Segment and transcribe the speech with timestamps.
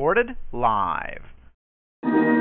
[0.00, 2.39] Recorded live.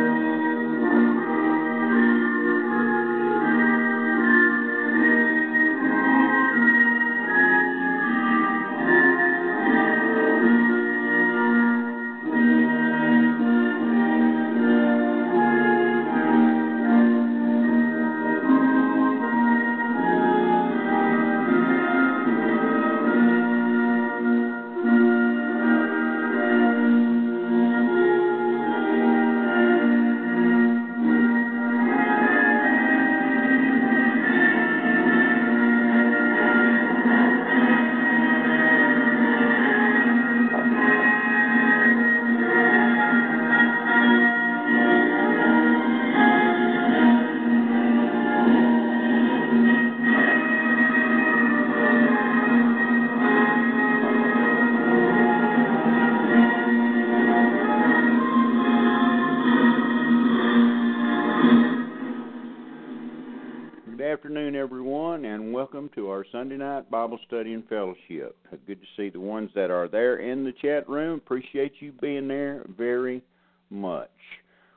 [66.20, 68.36] Our Sunday night Bible study and fellowship.
[68.67, 71.17] Good to see the ones that are there in the chat room.
[71.17, 73.23] Appreciate you being there very
[73.70, 74.09] much.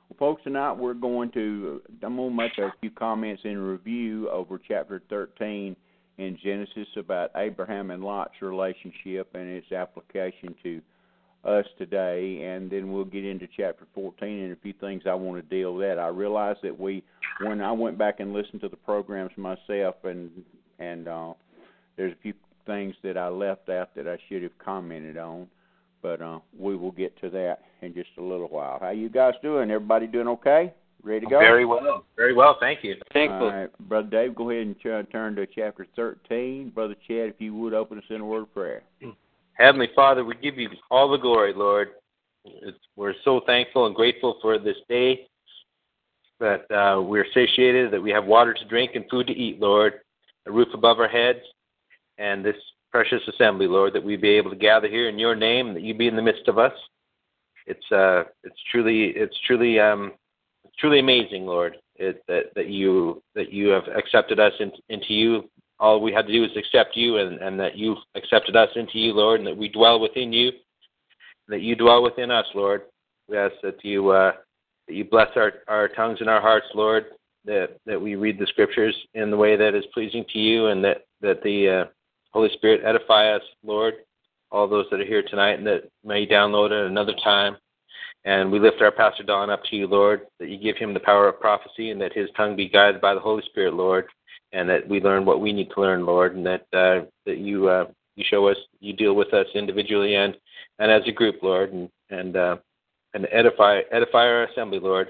[0.08, 4.30] Well, folks, tonight we're going to I'm going to make a few comments in review
[4.30, 5.74] over chapter 13
[6.18, 10.80] in Genesis about Abraham and Lot's relationship and its application to
[11.44, 15.42] us today, and then we'll get into chapter 14 and a few things I want
[15.42, 15.98] to deal with.
[15.98, 17.02] I realize that we,
[17.40, 20.30] when I went back and listened to the programs myself, and
[20.78, 21.32] and uh,
[21.96, 22.34] there's a few
[22.66, 25.48] things that I left out that I should have commented on,
[26.00, 28.78] but uh, we will get to that in just a little while.
[28.80, 29.70] How you guys doing?
[29.70, 30.72] Everybody doing okay?
[31.02, 31.40] Ready to go?
[31.40, 32.04] Very well.
[32.16, 32.56] Very well.
[32.60, 32.94] Thank you.
[33.14, 36.70] All right, Brother Dave, go ahead and ch- turn to chapter 13.
[36.70, 38.82] Brother Chad, if you would open us in a word of prayer.
[39.54, 41.90] Heavenly Father, we give you all the glory, Lord.
[42.44, 45.26] It's, we're so thankful and grateful for this day
[46.40, 50.00] that uh, we're satiated, that we have water to drink and food to eat, Lord,
[50.46, 51.40] a roof above our heads,
[52.18, 52.56] and this
[52.90, 55.94] precious assembly, Lord, that we be able to gather here in your name, that you
[55.94, 56.72] be in the midst of us.
[57.66, 60.12] It's uh, it's truly it's truly um,
[60.64, 65.14] it's truly amazing, Lord, it, that that you that you have accepted us in, into
[65.14, 65.48] you
[65.82, 68.98] all we had to do is accept you and, and that you accepted us into
[68.98, 70.52] you, Lord, and that we dwell within you,
[71.48, 72.82] that you dwell within us, Lord.
[73.28, 74.32] We ask that you uh,
[74.86, 77.06] that you bless our, our tongues and our hearts, Lord,
[77.44, 80.84] that, that we read the scriptures in the way that is pleasing to you and
[80.84, 81.84] that, that the uh,
[82.32, 83.94] Holy Spirit edify us, Lord,
[84.50, 87.56] all those that are here tonight and that may download at another time.
[88.24, 91.00] And we lift our Pastor Don up to you, Lord, that you give him the
[91.00, 94.06] power of prophecy and that his tongue be guided by the Holy Spirit, Lord,
[94.52, 97.68] and that we learn what we need to learn, Lord, and that uh, that you
[97.68, 100.36] uh, you show us, you deal with us individually and
[100.78, 102.56] and as a group, Lord, and and uh,
[103.14, 105.08] and edify edify our assembly, Lord.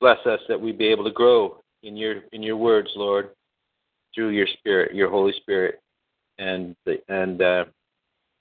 [0.00, 3.30] Bless us that we be able to grow in your in your words, Lord,
[4.14, 5.80] through your Spirit, your Holy Spirit,
[6.38, 7.64] and the, and uh,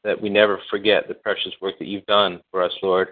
[0.03, 3.09] that we never forget the precious work that you've done for us, Lord.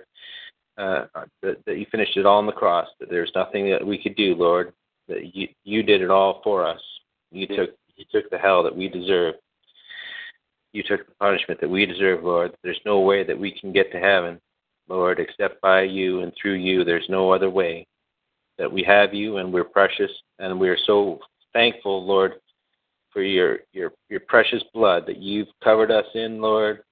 [0.78, 1.06] Uh,
[1.41, 2.88] that, that you finished it all on the cross.
[3.00, 4.74] That there's nothing that we could do, Lord.
[5.08, 6.81] That you you did it all for us.
[7.31, 9.36] You took you took the hell that we deserve.
[10.74, 12.53] You took the punishment that we deserve, Lord.
[12.62, 14.42] There's no way that we can get to heaven,
[14.90, 16.84] Lord, except by you and through you.
[16.84, 17.88] There's no other way.
[18.58, 21.20] That we have you and we're precious and we're so
[21.54, 22.36] thankful, Lord,
[23.12, 26.84] for your your your precious blood that you've covered us in, Lord.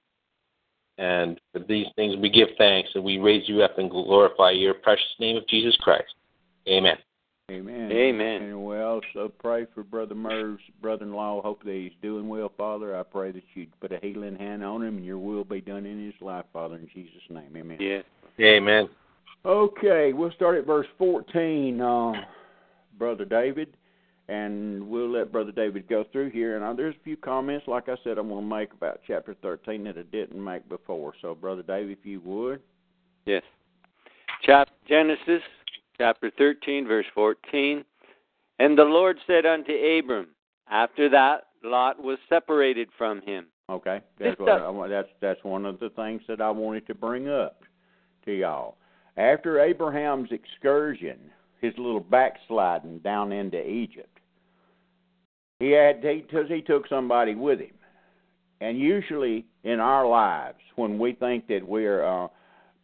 [0.98, 4.74] And for these things we give thanks and we raise you up and glorify your
[4.74, 6.14] precious name of Jesus Christ.
[6.68, 6.96] Amen.
[7.50, 7.92] Amen.
[7.92, 8.42] Amen.
[8.42, 11.42] And we also pray for Brother Merv's brother-in-law.
[11.42, 12.98] Hope that he's doing well, Father.
[12.98, 15.84] I pray that you put a healing hand on him and your will be done
[15.84, 17.54] in his life, Father, in Jesus' name.
[17.54, 17.76] Amen.
[17.80, 18.00] Yeah.
[18.40, 18.88] Amen.
[19.46, 22.12] Okay, we'll start at verse 14, uh,
[22.98, 23.76] Brother David,
[24.28, 26.56] and we'll let Brother David go through here.
[26.56, 29.34] And uh, there's a few comments, like I said, I'm going to make about chapter
[29.42, 31.12] 13 that I didn't make before.
[31.20, 32.62] So, Brother David, if you would.
[33.26, 33.42] Yes.
[34.42, 35.42] Chap Genesis
[35.98, 37.84] chapter 13, verse 14.
[38.60, 40.28] And the Lord said unto Abram,
[40.70, 43.46] After that Lot was separated from him.
[43.70, 47.30] Okay, that's what I, that's that's one of the things that I wanted to bring
[47.30, 47.62] up
[48.26, 48.76] to y'all.
[49.16, 51.18] After Abraham's excursion,
[51.60, 54.18] his little backsliding down into Egypt,
[55.60, 57.74] he had he took, he took somebody with him,
[58.60, 62.28] and usually in our lives, when we think that we're uh,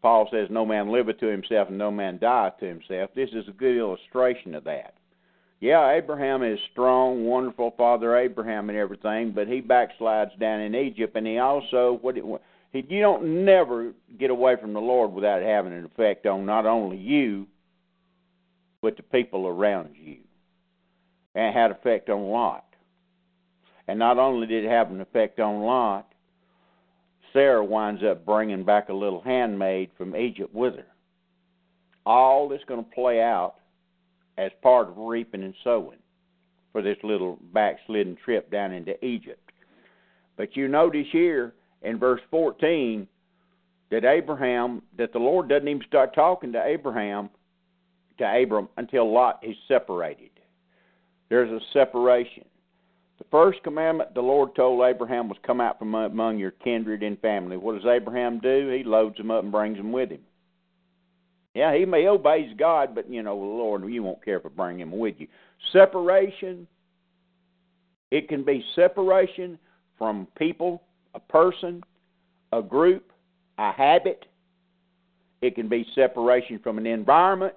[0.03, 3.49] Paul says, "No man liveth to himself, and no man dieth to himself." This is
[3.49, 4.95] a good illustration of that.
[5.61, 11.15] Yeah, Abraham is strong, wonderful father Abraham and everything, but he backslides down in Egypt,
[11.17, 12.17] and he also what
[12.73, 16.97] you don't never get away from the Lord without having an effect on not only
[16.97, 17.47] you,
[18.81, 20.19] but the people around you,
[21.35, 22.65] and had effect on Lot.
[23.89, 26.07] And not only did it have an effect on Lot,
[27.33, 30.87] Sarah winds up bringing back a little handmaid from Egypt with her.
[32.07, 33.57] All this going to play out
[34.39, 35.99] as part of reaping and sowing
[36.73, 39.53] for this little backslidden trip down into Egypt.
[40.37, 41.53] But you notice here
[41.83, 43.07] in verse 14
[43.91, 47.29] that Abraham, that the Lord doesn't even start talking to Abraham,
[48.19, 50.31] to Abram, until Lot is separated.
[51.29, 52.45] There's a separation.
[53.19, 57.21] The first commandment the Lord told Abraham was come out from among your kindred and
[57.21, 57.57] family.
[57.57, 58.73] What does Abraham do?
[58.77, 60.21] He loads them up and brings them with him.
[61.55, 64.81] Yeah, he may obeys God, but you know, Lord, you won't care if I bring
[64.81, 65.27] him with you.
[65.73, 66.67] Separation.
[68.11, 69.59] It can be separation
[69.99, 70.83] from people,
[71.15, 71.83] a person,
[72.53, 73.13] a group,
[73.59, 74.27] a habit.
[75.43, 77.55] It can be separation from an environment.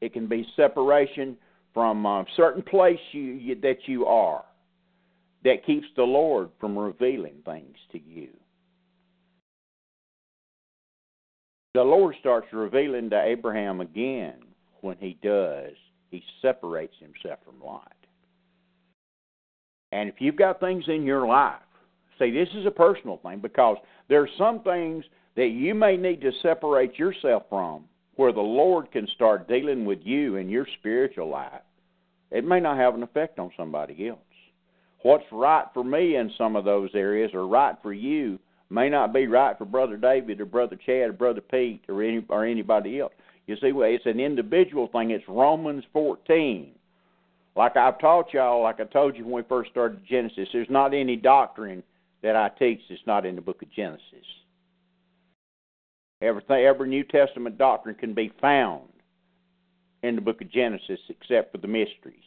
[0.00, 1.36] It can be separation
[1.72, 4.44] from a certain place you, you, that you are
[5.44, 8.28] that keeps the Lord from revealing things to you.
[11.74, 14.34] The Lord starts revealing to Abraham again
[14.80, 15.72] when he does.
[16.10, 17.92] He separates himself from Lot.
[19.92, 21.60] And if you've got things in your life,
[22.18, 23.76] see, this is a personal thing because
[24.08, 25.04] there are some things
[25.36, 27.84] that you may need to separate yourself from
[28.16, 31.60] where the Lord can start dealing with you in your spiritual life.
[32.30, 34.18] It may not have an effect on somebody else.
[35.02, 38.38] What's right for me in some of those areas or right for you
[38.70, 42.24] may not be right for Brother David or Brother Chad or Brother Pete or any
[42.28, 43.12] or anybody else.
[43.46, 45.10] You see, it's an individual thing.
[45.10, 46.72] It's Romans 14.
[47.54, 50.92] Like I've taught y'all, like I told you when we first started Genesis, there's not
[50.92, 51.82] any doctrine
[52.26, 54.02] that I teach that's not in the book of Genesis.
[56.20, 58.88] Everything, every New Testament doctrine can be found
[60.02, 62.18] in the book of Genesis except for the mysteries.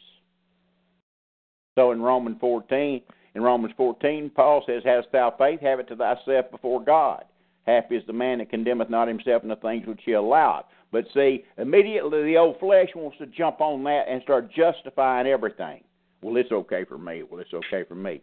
[1.78, 3.02] So in Romans 14,
[3.34, 5.60] in Romans 14, Paul says, Hast thou faith?
[5.60, 7.24] Have it to thyself before God.
[7.66, 10.64] Happy is the man that condemneth not himself in the things which he allowed.
[10.92, 15.84] But see, immediately the old flesh wants to jump on that and start justifying everything.
[16.22, 17.22] Well, it's okay for me.
[17.22, 18.22] Well, it's okay for me.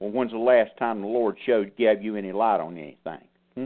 [0.00, 3.26] Well, when's the last time the Lord showed, gave you any light on anything?
[3.54, 3.64] Hmm?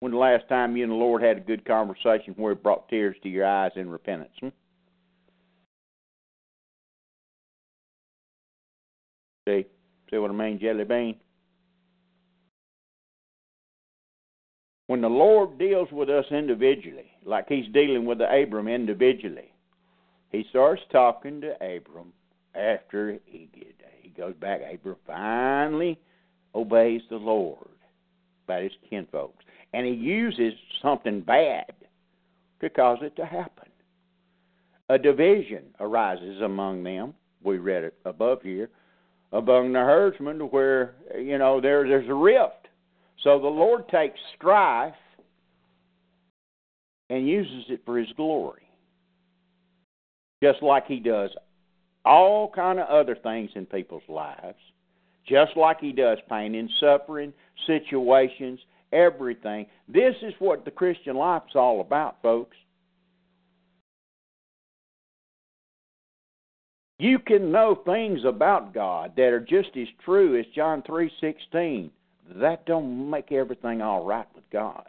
[0.00, 2.88] When the last time you and the Lord had a good conversation where it brought
[2.88, 4.34] tears to your eyes in repentance?
[4.40, 4.48] Hmm?
[9.48, 9.66] See,
[10.10, 11.16] see what I mean, Jelly Bean?
[14.86, 19.50] When the Lord deals with us individually, like He's dealing with Abram individually,
[20.30, 22.12] He starts talking to Abram
[22.54, 23.48] after he
[24.00, 24.60] he goes back.
[24.72, 25.98] Abram finally
[26.54, 27.68] obeys the Lord
[28.46, 30.52] by his kinfolks, and he uses
[30.82, 31.72] something bad
[32.60, 33.68] to cause it to happen.
[34.88, 37.14] A division arises among them.
[37.42, 38.70] We read it above here
[39.34, 42.68] among the herdsmen where you know there there's a rift.
[43.22, 44.94] So the Lord takes strife
[47.10, 48.62] and uses it for his glory.
[50.42, 51.30] Just like he does
[52.04, 54.58] all kind of other things in people's lives,
[55.26, 57.32] just like he does pain and suffering,
[57.66, 58.60] situations,
[58.92, 59.66] everything.
[59.88, 62.56] This is what the Christian life is all about, folks.
[66.98, 71.90] You can know things about God that are just as true as John 3:16.
[72.36, 74.88] That don't make everything all right with God.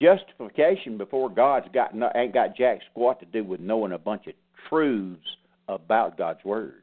[0.00, 4.26] Justification before God's got no, ain't got jack squat to do with knowing a bunch
[4.26, 4.34] of
[4.68, 5.36] truths
[5.68, 6.82] about God's word.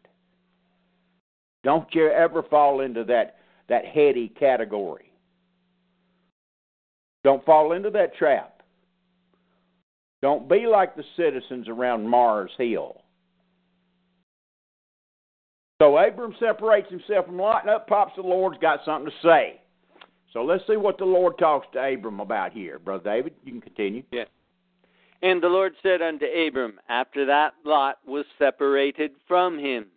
[1.63, 3.38] Don't you ever fall into that
[3.69, 5.11] that heady category.
[7.23, 8.63] Don't fall into that trap.
[10.21, 13.01] Don't be like the citizens around Mars Hill.
[15.81, 19.61] So Abram separates himself from Lot, and up pops the Lord's got something to say.
[20.33, 22.77] So let's see what the Lord talks to Abram about here.
[22.77, 24.03] Brother David, you can continue.
[24.11, 24.25] Yeah.
[25.22, 29.88] And the Lord said unto Abram, after that Lot was separated from him,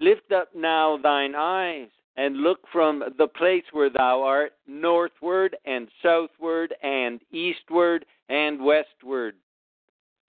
[0.00, 5.88] Lift up now thine eyes, and look from the place where thou art, northward and
[6.02, 9.34] southward and eastward and westward.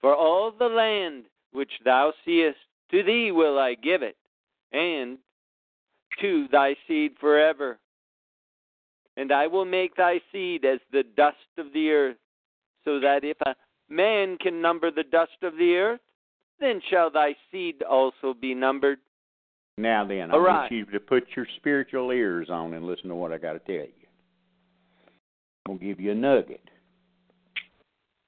[0.01, 2.57] For all the land which thou seest,
[2.91, 4.17] to thee will I give it,
[4.71, 5.17] and
[6.21, 7.79] to thy seed forever.
[9.15, 12.17] And I will make thy seed as the dust of the earth,
[12.85, 13.55] so that if a
[13.89, 16.01] man can number the dust of the earth,
[16.59, 18.99] then shall thy seed also be numbered.
[19.77, 23.15] Now then, I All want you to put your spiritual ears on and listen to
[23.15, 24.07] what I got to tell you.
[25.65, 26.61] I'm going to give you a nugget.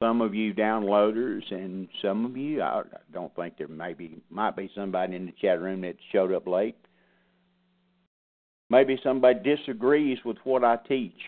[0.01, 4.55] Some of you downloaders and some of you, I don't think there may be, might
[4.55, 6.75] be somebody in the chat room that showed up late.
[8.69, 11.19] Maybe somebody disagrees with what I teach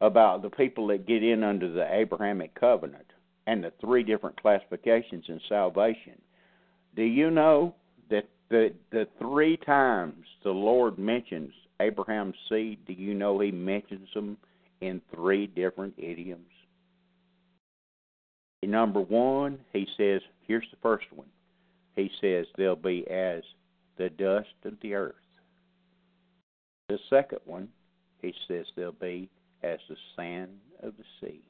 [0.00, 3.06] about the people that get in under the Abrahamic covenant
[3.46, 6.20] and the three different classifications in salvation.
[6.96, 7.74] Do you know
[8.10, 14.08] that the the three times the Lord mentions Abraham's seed, do you know he mentions
[14.14, 14.36] them
[14.80, 16.46] in three different idioms?
[18.62, 21.26] Number one, he says, here's the first one.
[21.96, 23.42] He says they'll be as
[23.96, 25.14] the dust of the earth.
[26.88, 27.68] The second one,
[28.20, 29.30] he says they'll be
[29.62, 30.50] as the sand
[30.82, 31.40] of the sea.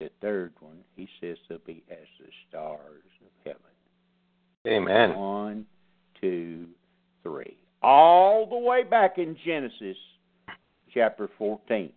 [0.00, 3.60] The third one, he says they'll be as the stars of heaven.
[4.66, 5.16] Amen.
[5.16, 5.66] One,
[6.20, 6.66] two,
[7.22, 7.56] three.
[7.82, 9.96] All the way back in Genesis
[10.92, 11.92] chapter 14.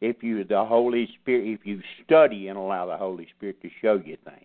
[0.00, 3.94] If you, the Holy Spirit, if you study and allow the Holy Spirit to show
[3.94, 4.44] you things.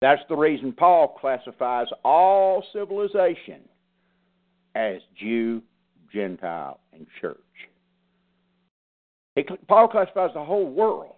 [0.00, 3.62] That's the reason Paul classifies all civilization
[4.74, 5.62] as Jew,
[6.12, 7.38] Gentile, and church.
[9.68, 11.12] Paul classifies the whole world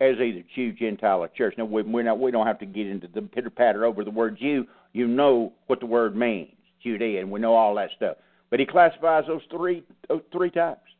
[0.00, 1.54] as either Jew, Gentile, or church.
[1.58, 4.10] Now we, we're not, we don't have to get into the pitter patter over the
[4.10, 4.66] word Jew.
[4.92, 8.16] You know what the word means, Judea, and we know all that stuff.
[8.48, 10.90] But he classifies those three those three types,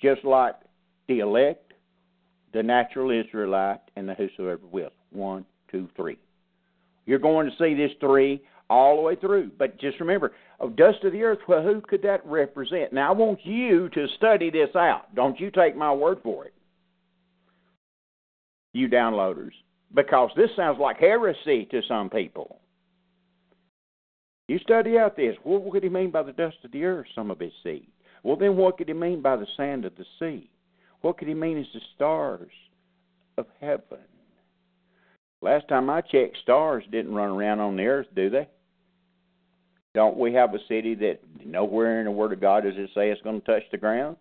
[0.00, 0.54] just like
[1.08, 1.72] the elect,
[2.52, 4.92] the natural Israelite, and the whosoever will.
[5.10, 6.18] One, two, three.
[7.06, 8.42] You're going to see this three
[8.72, 9.50] all the way through.
[9.58, 10.32] But just remember,
[10.76, 12.92] dust of the earth, well, who could that represent?
[12.92, 15.14] Now I want you to study this out.
[15.14, 16.54] Don't you take my word for it
[18.72, 19.52] you downloaders,
[19.94, 22.58] because this sounds like heresy to some people.
[24.48, 25.36] You study out this.
[25.44, 27.86] What could he mean by the dust of the earth, some of his seed?
[28.22, 30.50] Well, then what could he mean by the sand of the sea?
[31.00, 32.50] What could he mean as the stars
[33.36, 33.98] of heaven?
[35.40, 38.48] Last time I checked, stars didn't run around on the earth, do they?
[39.94, 43.10] Don't we have a city that nowhere in the Word of God does it say
[43.10, 44.16] it's going to touch the ground?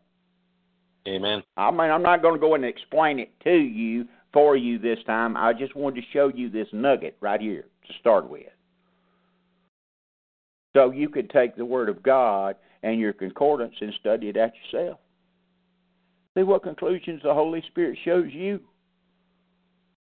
[1.08, 1.44] Amen.
[1.58, 4.78] I mean, I'm not going to go in and explain it to you for you
[4.78, 5.36] this time.
[5.36, 8.48] I just wanted to show you this nugget right here to start with.
[10.76, 14.52] So you could take the Word of God and your concordance and study it out
[14.72, 15.00] yourself.
[16.38, 18.62] See what conclusions the Holy Spirit shows you.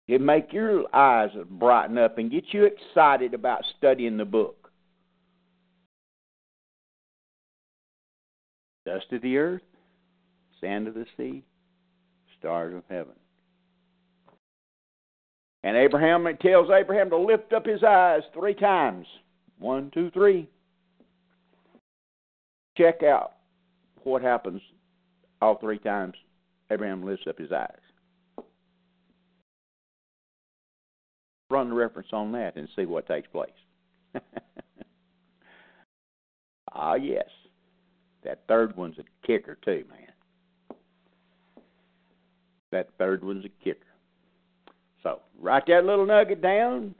[0.08, 4.65] It make your eyes brighten up and get you excited about studying the book.
[8.86, 9.62] Dust of the earth,
[10.60, 11.42] sand of the sea,
[12.38, 13.14] stars of heaven.
[15.64, 19.06] And Abraham tells Abraham to lift up his eyes three times.
[19.58, 20.48] One, two, three.
[22.78, 23.32] Check out
[24.04, 24.62] what happens
[25.42, 26.14] all three times
[26.70, 28.44] Abraham lifts up his eyes.
[31.50, 33.50] Run the reference on that and see what takes place.
[36.72, 37.28] ah, yes.
[38.26, 40.76] That third one's a kicker, too, man.
[42.72, 43.86] That third one's a kicker.
[45.04, 46.96] So, write that little nugget down.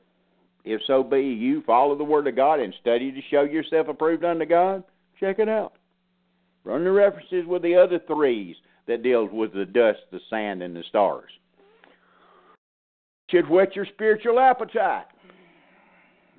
[0.65, 4.25] If so be you follow the Word of God and study to show yourself approved
[4.25, 4.85] unto God,
[5.19, 5.73] check it out.
[6.63, 8.55] Run the references with the other threes
[8.87, 11.31] that deals with the dust, the sand, and the stars.
[13.31, 15.07] Should whet your spiritual appetite.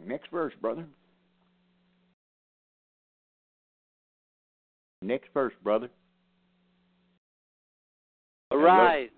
[0.06, 0.86] Next verse, brother.
[5.08, 5.90] Next verse, brother.
[8.52, 9.10] Arise,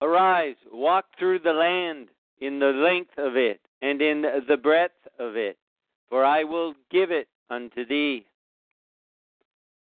[0.00, 2.08] arise, walk through the land
[2.40, 5.58] in the length of it and in the breadth of it,
[6.08, 8.24] for I will give it unto thee.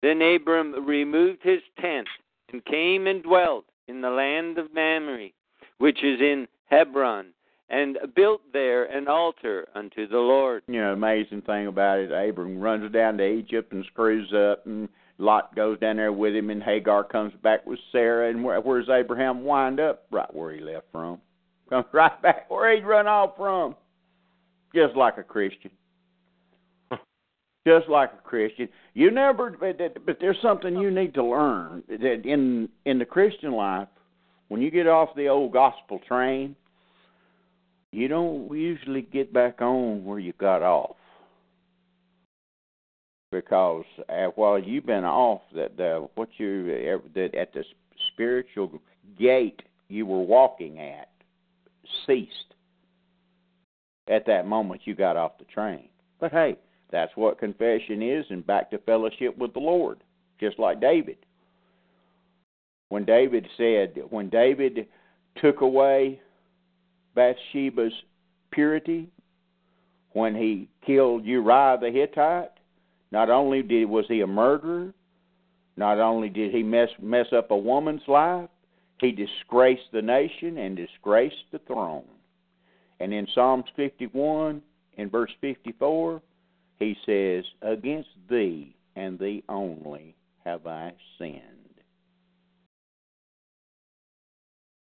[0.02, 2.08] Then Abram removed his tent
[2.52, 5.30] and came and dwelt in the land of Mamre,
[5.78, 7.28] which is in Hebron,
[7.72, 10.62] and built there an altar unto the Lord.
[10.68, 14.90] You know, amazing thing about it, Abram runs down to Egypt and screws up and
[15.22, 18.30] Lot goes down there with him, and Hagar comes back with Sarah.
[18.30, 20.06] And where, where's Abraham wind up?
[20.12, 21.22] Right where he left from.
[21.70, 23.76] Comes right back where he'd run off from.
[24.76, 25.72] Just like a Christian.
[27.68, 28.68] Just like a Christian.
[28.94, 33.88] You never, but there's something you need to learn that in in the Christian life,
[34.50, 36.56] when you get off the old gospel train,
[37.92, 40.96] you don't usually get back on where you got off
[43.32, 47.64] because uh, while you've been off, that the what you uh, that at the
[48.14, 48.82] spiritual
[49.18, 51.10] gate you were walking at
[52.06, 52.54] ceased.
[54.10, 55.88] At that moment, you got off the train.
[56.20, 56.58] But hey,
[56.92, 60.04] that's what confession is, and back to fellowship with the Lord,
[60.40, 61.18] just like David.
[62.90, 64.88] When David said, when David
[65.42, 66.20] took away
[67.16, 67.94] Bathsheba's
[68.52, 69.10] purity,
[70.14, 72.52] when he killed Uriah the Hittite,
[73.12, 74.94] not only did was he a murderer,
[75.78, 78.50] not only did he mess mess up a woman's life,
[79.00, 82.04] he disgraced the nation and disgraced the throne.
[83.00, 84.62] And in Psalms 51,
[84.98, 86.22] in verse 54,
[86.78, 90.16] he says, Against thee and thee only
[90.46, 91.42] have I sinned.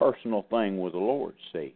[0.00, 1.74] Personal thing with the Lord, see.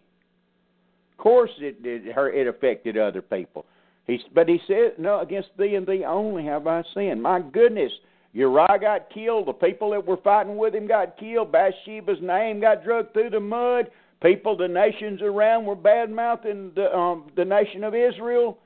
[1.13, 3.67] Of course, it it, it affected other people.
[4.07, 7.23] He, but he said, No, against thee and thee only have I sinned.
[7.23, 7.93] My goodness,
[8.33, 9.47] Uriah got killed.
[9.47, 11.53] The people that were fighting with him got killed.
[11.53, 13.91] Bathsheba's name got dragged through the mud.
[14.23, 18.59] People, the nations around were bad mouthing the, um, the nation of Israel.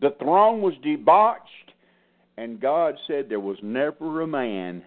[0.00, 1.48] The throne was debauched.
[2.36, 4.82] And God said there was never a man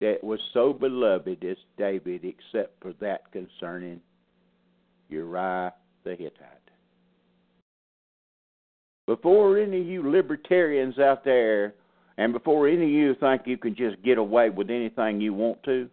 [0.00, 4.00] that was so beloved as David except for that concerning
[5.08, 5.72] Uriah
[6.04, 6.48] the Hittite.
[9.06, 11.74] Before any of you libertarians out there,
[12.16, 15.62] and before any of you think you can just get away with anything you want
[15.64, 15.88] to,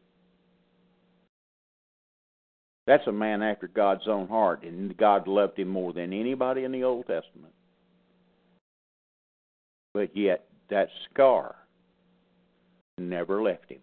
[2.87, 6.71] that's a man after God's own heart, and God loved him more than anybody in
[6.71, 7.53] the Old Testament.
[9.93, 11.55] But yet, that scar
[12.97, 13.81] never left him.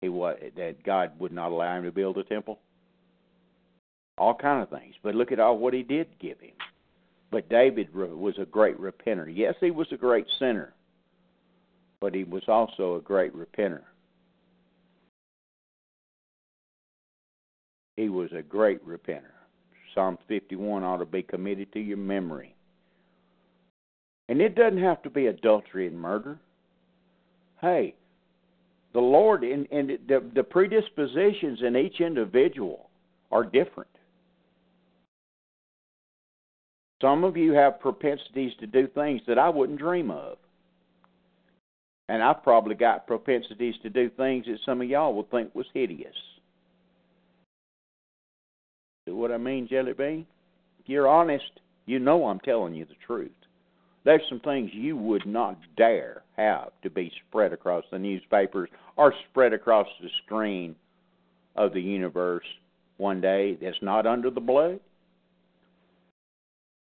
[0.00, 2.58] He was that God would not allow him to build a temple.
[4.18, 6.52] All kind of things, but look at all what He did give him.
[7.30, 9.30] But David was a great repenter.
[9.34, 10.72] Yes, he was a great sinner,
[12.00, 13.82] but he was also a great repenter.
[17.96, 19.32] He was a great repenter.
[19.94, 22.54] Psalm 51 ought to be committed to your memory.
[24.28, 26.38] And it doesn't have to be adultery and murder.
[27.60, 27.94] Hey,
[28.92, 32.90] the Lord and, and the, the predispositions in each individual
[33.30, 33.90] are different.
[37.06, 40.38] Some of you have propensities to do things that I wouldn't dream of.
[42.08, 45.66] And I've probably got propensities to do things that some of y'all would think was
[45.72, 46.16] hideous.
[49.04, 50.26] See what I mean, Jelly Bean?
[50.80, 53.30] If you're honest, you know I'm telling you the truth.
[54.04, 59.14] There's some things you would not dare have to be spread across the newspapers or
[59.30, 60.74] spread across the screen
[61.54, 62.46] of the universe
[62.96, 64.80] one day that's not under the blood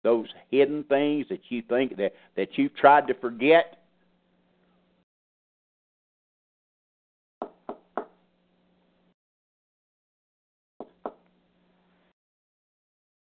[0.03, 3.79] those hidden things that you think that that you've tried to forget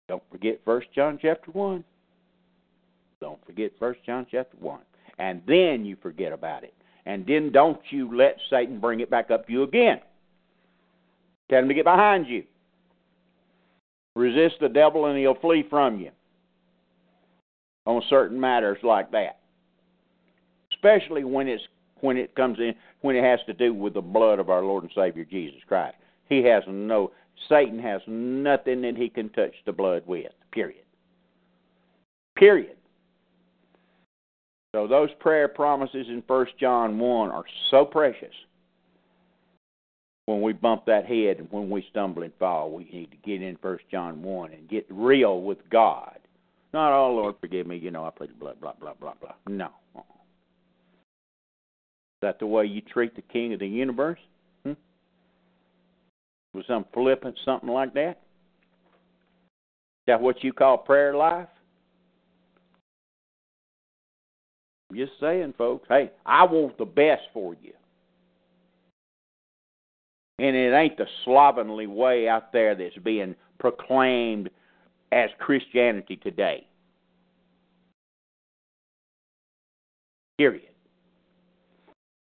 [0.07, 1.85] Don't forget First John chapter one.
[3.21, 4.81] Don't forget First John chapter one,
[5.19, 6.73] and then you forget about it,
[7.05, 10.01] and then don't you let Satan bring it back up to you again.
[11.49, 12.43] Tell him to get behind you.
[14.17, 16.11] Resist the devil, and he'll flee from you
[17.85, 19.39] on certain matters like that.
[20.73, 21.63] Especially when it's
[22.01, 24.83] when it comes in when it has to do with the blood of our Lord
[24.83, 25.95] and Savior Jesus Christ.
[26.29, 27.11] He has no
[27.49, 30.31] Satan has nothing that he can touch the blood with.
[30.51, 30.83] Period.
[32.35, 32.77] Period.
[34.73, 38.33] So those prayer promises in First John one are so precious.
[40.27, 43.41] When we bump that head and when we stumble and fall, we need to get
[43.41, 46.20] in First John one and get real with God
[46.73, 47.77] not, oh Lord, forgive me.
[47.77, 48.59] You know, I the blood.
[48.61, 49.33] Blah blah blah blah.
[49.47, 49.69] No.
[49.95, 50.03] Is
[52.21, 54.19] that the way you treat the King of the universe?
[54.63, 54.73] Hmm?
[56.53, 58.21] With some flippant something like that?
[60.01, 61.47] Is that what you call prayer life?
[64.89, 65.87] I'm just saying, folks.
[65.89, 67.73] Hey, I want the best for you.
[70.37, 74.49] And it ain't the slovenly way out there that's being proclaimed
[75.11, 76.67] as Christianity today.
[80.37, 80.69] Period.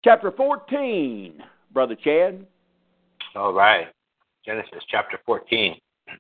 [0.05, 2.47] Chapter 14, Brother Chad.
[3.35, 3.87] All right.
[4.45, 5.77] Genesis chapter 14.
[6.09, 6.19] And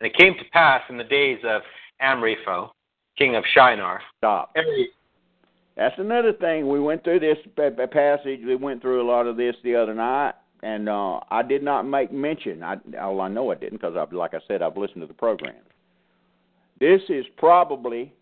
[0.00, 1.62] it came to pass in the days of
[2.00, 2.74] Amraphel,
[3.18, 4.00] king of Shinar.
[4.18, 4.52] Stop.
[4.56, 4.88] Every,
[5.76, 6.68] That's another thing.
[6.68, 8.40] We went through this pa- pa- passage.
[8.46, 11.82] We went through a lot of this the other night, and uh, I did not
[11.82, 12.62] make mention.
[12.62, 15.12] I, well, I know I didn't because, I, like I said, I've listened to the
[15.12, 15.54] program.
[16.80, 18.12] This is probably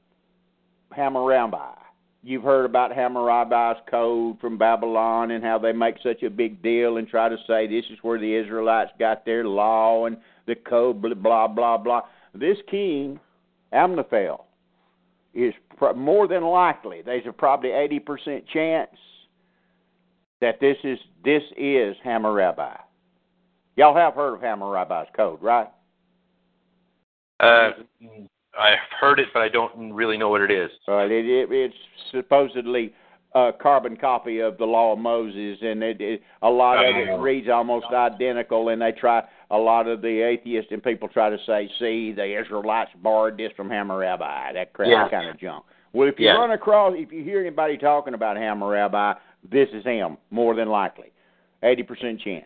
[0.90, 1.78] Hammurabi.
[2.24, 6.96] You've heard about Hammurabi's code from Babylon and how they make such a big deal
[6.96, 11.00] and try to say this is where the Israelites got their law and the code,
[11.00, 12.02] blah blah blah.
[12.34, 13.20] This king,
[13.72, 14.46] Amraphel,
[15.32, 17.02] is pr- more than likely.
[17.02, 18.90] There's a probably eighty percent chance
[20.42, 22.76] that this is this is Hammurabi.
[23.76, 25.68] Y'all have heard of Hammurabi's code, right?
[27.40, 27.70] uh,
[28.58, 30.70] I've heard it, but I don't really know what it is.
[30.86, 31.10] Right.
[31.10, 31.74] It, it, it's
[32.10, 32.92] supposedly
[33.34, 37.08] a carbon copy of the Law of Moses, and it, it, a lot of it
[37.08, 37.18] Oh.
[37.18, 38.68] reads almost identical.
[38.68, 42.38] And they try a lot of the atheists and people try to say, "See, the
[42.38, 45.08] Israelites borrowed this from Hammurabi." That crap, Yeah.
[45.08, 45.64] kind of junk.
[45.94, 46.34] Well, if you Yeah.
[46.34, 49.18] run across, if you hear anybody talking about Hammurabi,
[49.50, 51.12] this is him, more than likely,
[51.62, 52.44] eighty percent chance.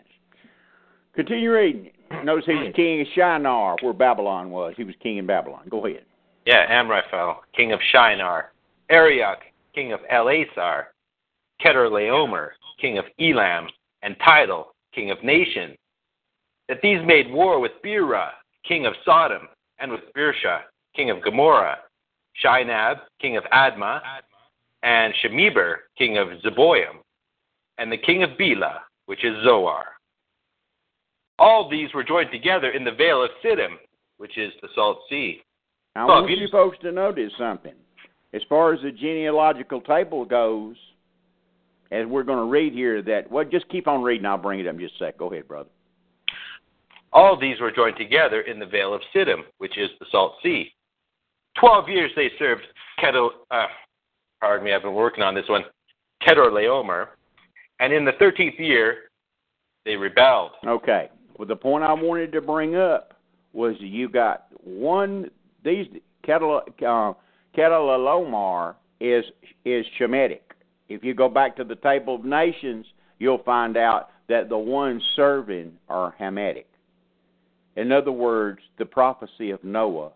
[1.14, 1.90] Continue reading.
[2.24, 4.74] Notice he was king of Shinar, where Babylon was.
[4.76, 5.66] He was king in Babylon.
[5.70, 6.04] Go ahead.
[6.44, 8.52] Yeah, Amraphel, king of Shinar.
[8.90, 9.40] Arioch,
[9.74, 10.84] king of Elasar.
[11.60, 13.68] Kedorlaomer, king of Elam.
[14.02, 15.76] And Tidal, king of nations.
[16.68, 18.32] That these made war with Bera,
[18.66, 20.60] king of Sodom, and with Birsha,
[20.94, 21.78] king of Gomorrah.
[22.44, 24.00] Shinab, king of Admah.
[24.86, 27.02] And Shemeber, king of Zeboim.
[27.78, 29.84] And the king of Bela, which is Zoar.
[31.40, 33.76] All these were joined together in the vale of Siddim,
[34.18, 35.42] which is the Salt Sea.
[35.96, 37.74] I want you- you folks to notice something.
[38.32, 40.76] As far as the genealogical table goes,
[41.90, 44.24] as we're going to read here, that well, just keep on reading.
[44.24, 45.18] I'll bring it up in just a sec.
[45.18, 45.70] Go ahead, brother.
[47.12, 50.72] All these were joined together in the Vale of Siddim, which is the Salt Sea.
[51.58, 52.66] Twelve years they served
[53.00, 53.66] Kedor, uh,
[54.40, 55.64] pardon me, I've been working on this one,
[56.26, 57.08] Kedorlaomer,
[57.80, 59.10] and in the thirteenth year
[59.84, 60.52] they rebelled.
[60.66, 61.10] Okay.
[61.38, 63.14] Well, the point I wanted to bring up
[63.52, 65.30] was you got one.
[65.64, 65.86] These
[66.26, 69.24] Kedal uh, is
[69.64, 70.40] is Shemitic.
[70.88, 72.86] If you go back to the Table of Nations,
[73.18, 76.66] you'll find out that the ones serving are Hamitic.
[77.76, 80.12] In other words, the prophecy of Noah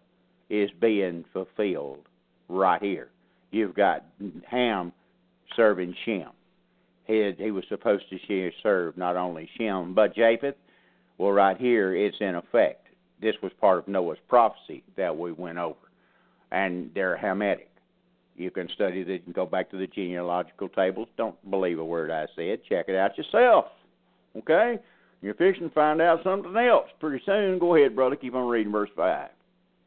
[0.48, 2.06] is being fulfilled
[2.48, 3.11] right here.
[3.50, 4.04] You've got
[4.48, 4.92] Ham
[5.56, 6.30] serving Shem.
[7.06, 10.54] He, had, he was supposed to serve not only Shem but Japheth.
[11.18, 12.86] Well, right here it's in effect.
[13.20, 15.76] This was part of Noah's prophecy that we went over,
[16.50, 17.66] and they're Hamitic.
[18.36, 21.08] You can study the go back to the genealogical tables.
[21.18, 22.60] Don't believe a word I said.
[22.66, 23.66] Check it out yourself.
[24.34, 24.78] Okay?
[25.20, 27.58] You're fishing find out something else pretty soon.
[27.58, 28.16] Go ahead, brother.
[28.16, 28.88] Keep on reading verse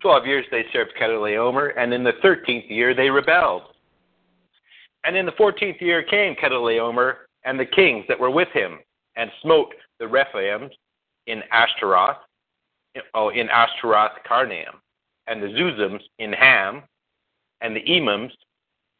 [0.04, 0.12] five.
[0.14, 3.64] Twelve years they served Kedorlaomer, and in the thirteenth year they rebelled.
[5.06, 7.14] And in the fourteenth year came Kedorlaomer
[7.46, 8.80] and the kings that were with him,
[9.16, 10.72] and smote the Rephaims
[11.28, 12.18] in Ashtaroth,
[13.14, 14.76] oh, in Ashtaroth Karnaim,
[15.28, 16.84] and the Zuzims in Ham,
[17.62, 18.32] and the Emims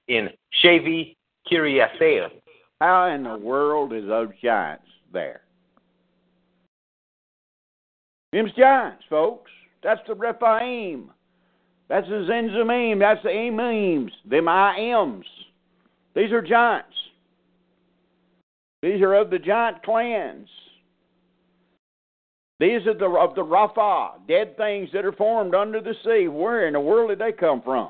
[0.08, 0.30] in
[0.64, 1.16] Shaveh
[1.52, 2.30] Kiriathaim.
[2.82, 5.42] How in the world is those giants there?
[8.34, 9.52] Them's giants, folks.
[9.84, 11.12] That's the Rephaim.
[11.90, 13.00] That's the Zamzummim.
[13.00, 14.12] That's the Emims.
[14.26, 15.24] Them Ims.
[16.16, 16.96] These are giants.
[18.82, 20.48] These are of the giant clans.
[22.60, 26.28] These are the of the Rapha, dead things that are formed under the sea.
[26.28, 27.90] Where in the world did they come from?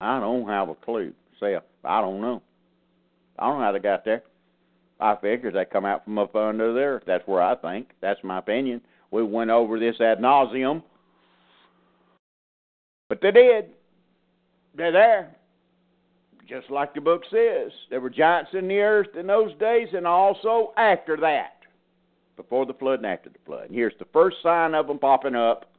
[0.00, 1.12] I don't have a clue.
[1.40, 2.42] Self, I don't know.
[3.38, 4.22] I don't know how they got there.
[4.98, 7.02] I figure they come out from up under there.
[7.06, 7.90] That's where I think.
[8.00, 8.80] That's my opinion.
[9.10, 10.82] We went over this ad nauseum,
[13.08, 13.66] but they did.
[14.76, 15.36] They're there.
[16.48, 20.06] Just like the book says, there were giants in the earth in those days, and
[20.06, 21.56] also after that,
[22.36, 23.66] before the flood and after the flood.
[23.66, 25.70] And here's the first sign of them popping up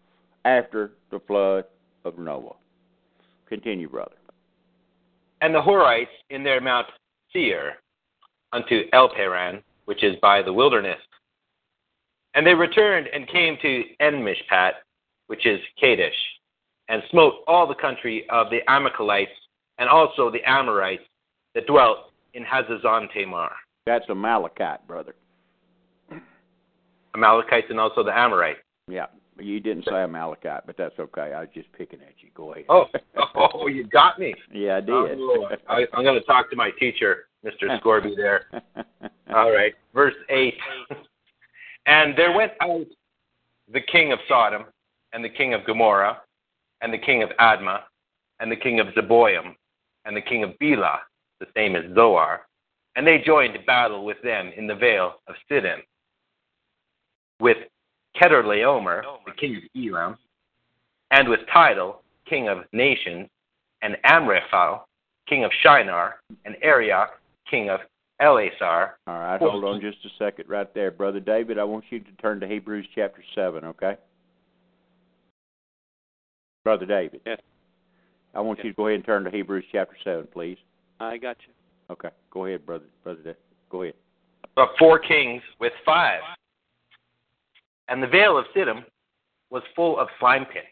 [0.43, 1.65] after the flood
[2.03, 2.55] of Noah.
[3.47, 4.15] Continue, brother.
[5.41, 6.87] and the Horites in their Mount
[7.31, 7.73] Seir
[8.53, 10.99] unto Elparan, which is by the wilderness.
[12.37, 14.73] And they returned and came to Enmishpat,
[15.25, 16.13] which is Kadesh,
[16.87, 19.31] and smote all the country of the Amalekites
[19.79, 21.01] and also the Amorites
[21.55, 23.49] that dwelt in Hazazon Tamar.
[23.87, 25.15] That's a Malachite, brother.
[27.15, 28.59] Amalekites and also the Amorites.
[28.87, 29.07] Yeah,
[29.39, 31.33] You didn't say Amalekite, but that's okay.
[31.33, 32.29] I was just picking at you.
[32.35, 32.65] Go ahead.
[32.69, 32.85] Oh,
[33.33, 34.35] oh, you got me.
[34.53, 34.91] yeah, I did.
[34.93, 37.81] Oh, I, I'm going to talk to my teacher, Mr.
[37.81, 38.45] Scorby, there.
[39.35, 40.53] All right, verse 8.
[41.87, 42.85] And there went out
[43.73, 44.65] the king of Sodom,
[45.13, 46.21] and the king of Gomorrah,
[46.81, 47.81] and the king of Admah,
[48.39, 49.55] and the king of Zeboim,
[50.05, 50.99] and the king of Bela,
[51.39, 52.41] the same as Zoar,
[52.95, 55.79] and they joined battle with them in the vale of Siddim,
[57.39, 57.57] with
[58.15, 60.17] Kedorlaomer, the king of Elam,
[61.11, 63.27] and with Tidal, king of nations,
[63.81, 64.87] and Amraphel,
[65.27, 67.19] king of Shinar, and Arioch,
[67.49, 67.81] king of
[68.21, 68.91] Elasar.
[69.05, 70.91] All right, hold on just a second right there.
[70.91, 73.97] Brother David, I want you to turn to Hebrews chapter 7, okay?
[76.63, 77.21] Brother David.
[77.25, 77.39] Yes.
[78.33, 80.57] I want you to go ahead and turn to Hebrews chapter 7, please.
[80.99, 81.53] I got you.
[81.89, 82.85] Okay, go ahead, brother.
[83.03, 83.37] Brother David.
[83.69, 83.95] Go ahead.
[84.55, 86.21] But four kings with five.
[87.87, 88.83] And the vale of Siddim
[89.49, 90.67] was full of slime pits.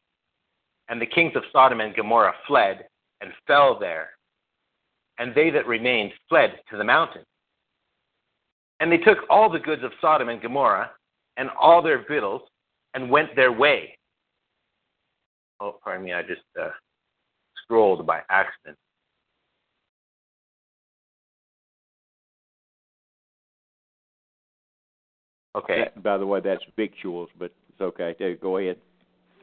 [0.89, 2.87] And the kings of Sodom and Gomorrah fled
[3.21, 4.09] and fell there.
[5.17, 7.25] And they that remained fled to the mountains.
[8.79, 10.91] And they took all the goods of Sodom and Gomorrah
[11.37, 12.41] and all their victuals
[12.93, 13.97] and went their way.
[15.61, 16.69] Oh, pardon me, I just uh,
[17.63, 18.77] scrolled by accident.
[25.55, 25.85] Okay.
[25.85, 28.15] That- by the way, that's victuals, but it's okay.
[28.19, 28.77] Dude, Go ahead.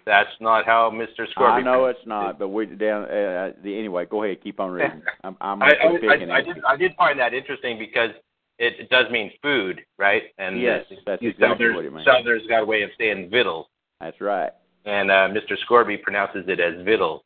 [0.05, 1.27] That's not how Mr.
[1.33, 1.61] Scorby.
[1.61, 3.05] I know it's not, but we're down.
[3.05, 4.42] Uh, the, anyway, go ahead.
[4.42, 5.01] Keep on reading.
[5.25, 6.57] I'm, I'm I, I, I, I did.
[6.66, 8.11] I did find that interesting because
[8.59, 10.23] it, it does mean food, right?
[10.38, 12.07] And Yes, uh, that's exactly Southerners, what it means.
[12.07, 13.67] Southerners got a way of saying victuals,
[14.01, 14.53] That's right.
[14.85, 15.57] and uh, Mr.
[15.69, 17.23] Scorby pronounces it as victuals.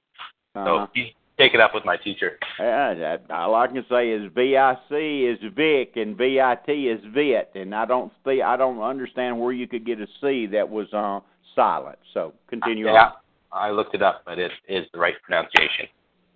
[0.55, 0.87] Uh-huh.
[0.87, 2.39] So he's take it up with my teacher.
[2.59, 7.85] That, all I can say is VIC is Vic and VIT is Vit, and I
[7.85, 11.21] don't see, I don't understand where you could get a C that was uh,
[11.55, 11.99] silent.
[12.15, 13.13] So continue yeah, on.
[13.53, 15.87] I looked it up, but it is the right pronunciation.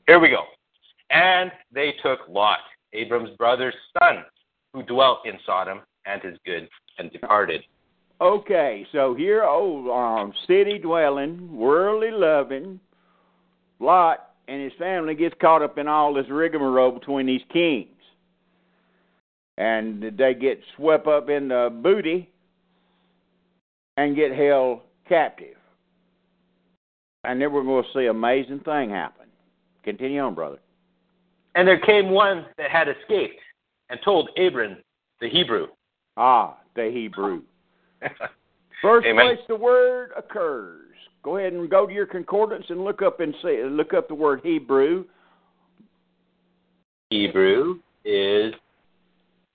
[0.07, 0.43] Here we go.
[1.11, 2.59] And they took Lot,
[2.93, 4.25] Abram's brother's son,
[4.73, 7.63] who dwelt in Sodom, and his goods, and departed.
[8.21, 12.81] Okay, so here, old um, city dwelling, worldly loving,
[13.81, 17.89] Lot and his family gets caught up in all this rigmarole between these kings,
[19.59, 22.29] and they get swept up in the booty
[23.97, 25.57] and get held captive.
[27.23, 29.27] And then we're going to see an amazing thing happen.
[29.85, 30.59] Continue on, brother.
[31.55, 33.41] And there came one that had escaped,
[33.91, 34.77] and told Abram
[35.21, 35.67] the Hebrew.
[36.17, 37.43] Ah, the Hebrew.
[38.83, 39.27] First Amen.
[39.27, 40.87] place the word occurs.
[41.23, 44.15] Go ahead and go to your concordance and look up and see look up the
[44.15, 45.05] word Hebrew.
[47.11, 48.55] Hebrew is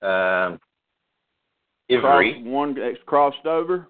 [0.04, 0.60] um,
[1.90, 3.88] Ivri, one that's crossed over,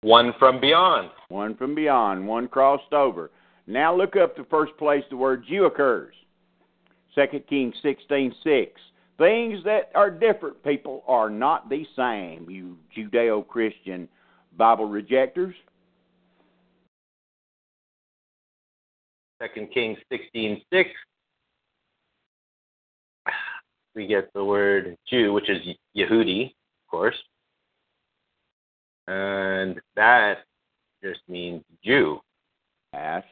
[0.00, 1.10] one from beyond.
[1.28, 3.30] one from beyond, one crossed over.
[3.68, 6.14] Now look up the first place the word Jew occurs.
[7.16, 8.80] Second Kings sixteen six.
[9.18, 12.46] Things that are different, people, are not the same.
[12.48, 14.06] You Judeo Christian
[14.58, 15.54] Bible rejectors.
[19.40, 20.90] Second Kings sixteen six.
[23.94, 25.56] We get the word Jew, which is
[25.96, 27.16] Yehudi, of course,
[29.08, 30.40] and that
[31.02, 32.20] just means Jew.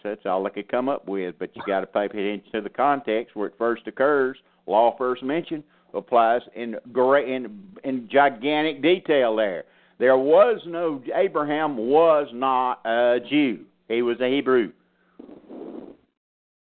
[0.03, 2.71] That's all I could come up with, but you got to pay attention to the
[2.71, 4.37] context where it first occurs.
[4.67, 9.65] Law first mentioned applies in great in, in gigantic detail there.
[9.99, 13.65] There was no Abraham was not a Jew.
[13.89, 14.73] He was a Hebrew.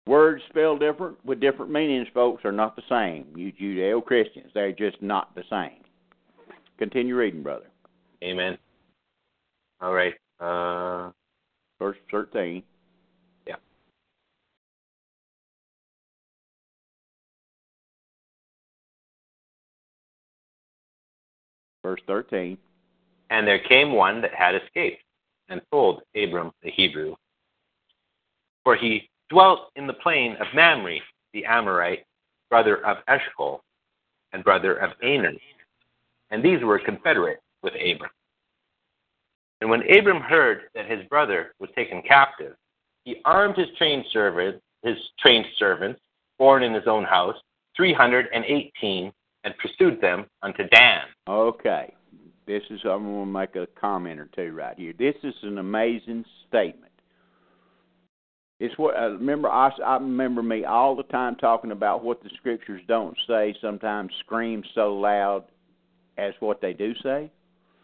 [0.05, 3.25] Words spelled different with different meanings, folks, are not the same.
[3.35, 5.79] You Judeo Christians, they're just not the same.
[6.77, 7.67] Continue reading, brother.
[8.23, 8.57] Amen.
[9.81, 10.13] All right.
[10.39, 11.11] Uh,
[11.79, 12.63] Verse 13.
[21.83, 22.57] Verse thirteen.
[23.29, 25.03] And there came one that had escaped,
[25.49, 27.15] and told Abram the Hebrew.
[28.63, 30.99] For he dwelt in the plain of Mamre,
[31.33, 32.05] the Amorite,
[32.49, 33.61] brother of Eshcol,
[34.31, 35.37] and brother of Anan.
[36.31, 38.11] And these were confederate with Abram.
[39.61, 42.55] And when Abram heard that his brother was taken captive,
[43.03, 45.99] he armed his trained servant, his trained servants,
[46.37, 47.37] born in his own house,
[47.75, 49.11] three hundred and eighteen,
[49.43, 51.01] and pursued them unto Dan.
[51.27, 51.93] Okay.
[52.45, 54.93] This is I'm going to make a comment or two right here.
[54.97, 56.91] This is an amazing statement.
[58.60, 59.49] It's what I remember.
[59.49, 63.56] I, I remember me all the time talking about what the scriptures don't say.
[63.62, 65.45] Sometimes scream so loud
[66.17, 67.32] as what they do say.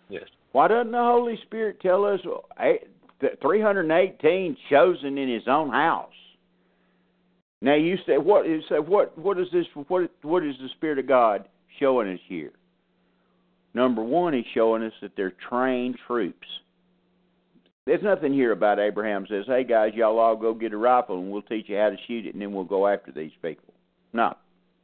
[0.09, 0.23] Yes.
[0.51, 2.19] Why doesn't the Holy Spirit tell us
[2.59, 2.77] eh,
[3.41, 6.13] 318 chosen in His own house?
[7.61, 8.47] Now you say what?
[8.47, 9.17] You say what?
[9.17, 9.65] What is this?
[9.87, 10.09] What?
[10.21, 11.47] What is the Spirit of God
[11.79, 12.51] showing us here?
[13.73, 16.47] Number one, He's showing us that they're trained troops.
[17.85, 21.31] There's nothing here about Abraham says, "Hey guys, y'all all go get a rifle and
[21.31, 23.73] we'll teach you how to shoot it, and then we'll go after these people."
[24.13, 24.35] No,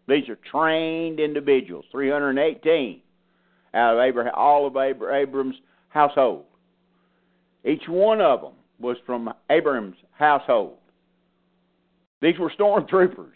[0.07, 1.85] these are trained individuals.
[1.91, 3.01] 318
[3.73, 5.55] out of Abraham, all of Abraham's
[5.89, 6.45] household.
[7.63, 10.77] Each one of them was from Abraham's household.
[12.21, 13.31] These were stormtroopers.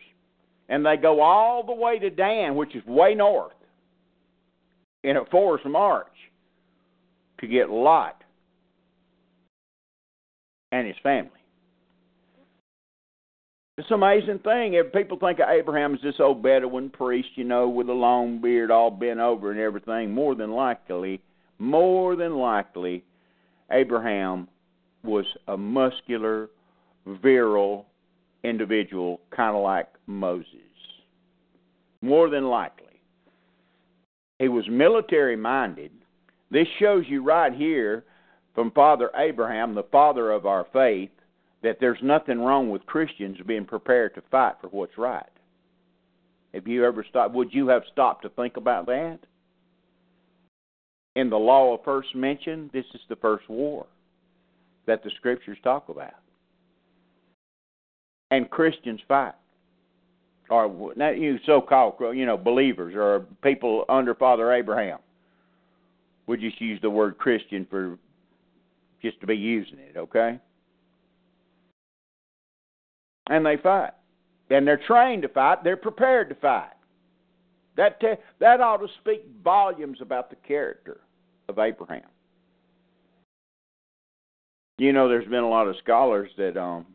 [0.68, 3.54] And they go all the way to Dan, which is way north,
[5.04, 6.08] in a forced march
[7.40, 8.22] to get Lot
[10.72, 11.32] and his family.
[13.80, 14.80] It's an amazing thing.
[14.94, 18.72] People think of Abraham as this old Bedouin priest, you know, with a long beard
[18.72, 21.22] all bent over and everything, more than likely,
[21.58, 23.04] more than likely,
[23.72, 24.50] Abraham
[25.04, 26.50] was a muscular,
[27.08, 27.86] virile
[28.44, 30.48] individual, kind of like Moses.
[32.02, 32.86] More than likely.
[34.40, 35.92] He was military minded.
[36.50, 38.06] This shows you right here
[38.56, 41.12] from Father Abraham, the father of our faith,
[41.62, 45.30] that there's nothing wrong with Christians being prepared to fight for what's right.
[46.54, 47.36] Have you ever stopped?
[47.36, 49.20] Would you have stopped to think about that?
[51.16, 53.86] In the law of first mention, this is the first war
[54.88, 56.14] that the scriptures talk about.
[58.32, 59.34] And Christians fight.
[60.50, 65.00] Or not you so-called, you know, believers or people under Father Abraham.
[66.26, 67.98] We just use the word Christian for
[69.02, 70.40] just to be using it, okay?
[73.30, 73.92] and they fight.
[74.50, 75.64] And they're trained to fight.
[75.64, 76.74] They're prepared to fight.
[77.78, 81.00] That te- that ought to speak volumes about the character
[81.48, 82.02] of Abraham.
[84.80, 86.86] You know, there's been a lot of scholars that, um,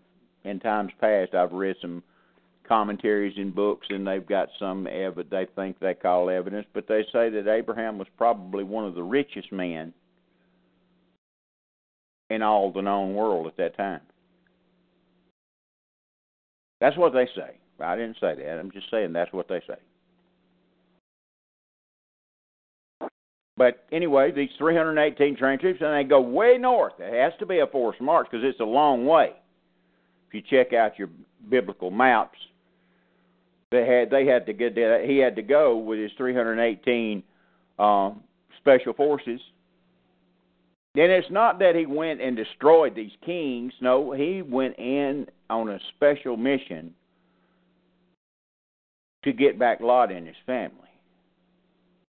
[0.45, 2.03] in times past, I've read some
[2.69, 7.03] commentaries in books, and they've got some evidence they think they call evidence, but they
[7.13, 9.93] say that Abraham was probably one of the richest men
[12.31, 14.01] in all the known world at that time.
[16.81, 17.59] That's what they say.
[17.81, 18.59] I didn't say that.
[18.59, 19.77] I'm just saying that's what they say.
[23.57, 26.95] But anyway, these 318 train troops, and they go way north.
[26.99, 29.33] It has to be a forced march because it's a long way.
[30.35, 31.09] If you check out your
[31.49, 32.39] biblical maps,
[33.71, 35.07] they had they had to get there.
[35.07, 37.23] He had to go with his 318
[37.79, 38.21] um,
[38.59, 39.41] special forces.
[40.97, 43.73] And it's not that he went and destroyed these kings.
[43.81, 46.93] No, he went in on a special mission
[49.25, 50.79] to get back Lot and his family.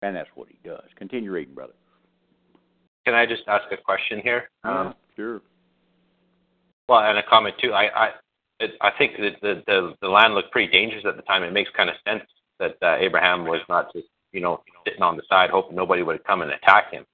[0.01, 0.87] And that's what he does.
[0.97, 1.73] Continue reading, brother.
[3.05, 4.49] Can I just ask a question here?
[4.63, 5.41] Um, sure.
[6.89, 7.71] Well, and a comment too.
[7.71, 8.09] I I
[8.59, 11.43] it, I think that the, the the land looked pretty dangerous at the time.
[11.43, 12.23] It makes kind of sense
[12.59, 16.23] that uh, Abraham was not just you know sitting on the side hoping nobody would
[16.23, 17.05] come and attack him,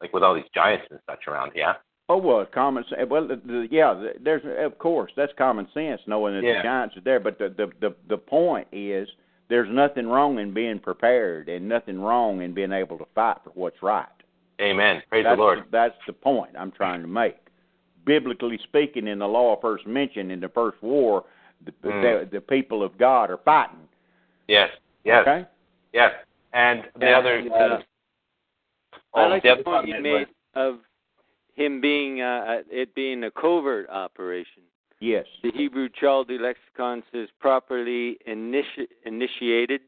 [0.00, 1.52] like with all these giants and such around.
[1.54, 1.74] Yeah.
[2.08, 3.02] Oh well, common sense.
[3.08, 6.58] Well, the, the, yeah, there's of course that's common sense, knowing that yeah.
[6.58, 7.20] the giants are there.
[7.20, 9.06] But the, the the the point is,
[9.50, 13.50] there's nothing wrong in being prepared, and nothing wrong in being able to fight for
[13.50, 14.06] what's right.
[14.60, 15.02] Amen.
[15.10, 15.58] Praise that's the Lord.
[15.70, 17.36] That's the point I'm trying to make.
[18.04, 21.24] Biblically speaking, in the law first mentioned in the first war,
[21.64, 22.02] the, Mm.
[22.30, 23.88] the, the people of God are fighting.
[24.48, 24.70] Yes.
[25.04, 25.22] Yes.
[25.22, 25.46] Okay.
[25.92, 26.12] Yes.
[26.52, 27.38] And the And, other.
[27.54, 27.82] uh,
[29.14, 30.78] oh, I like the the point you made was- of
[31.54, 34.62] him being uh, it being a covert operation.
[35.00, 35.26] Yes.
[35.42, 39.80] The Hebrew Chaldee lexicon says properly initi- initiated,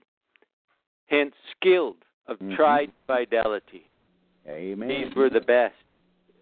[1.07, 2.57] hence skilled, of Mhm.
[2.57, 3.88] tried fidelity.
[4.48, 4.88] Amen.
[4.88, 5.74] These were the best.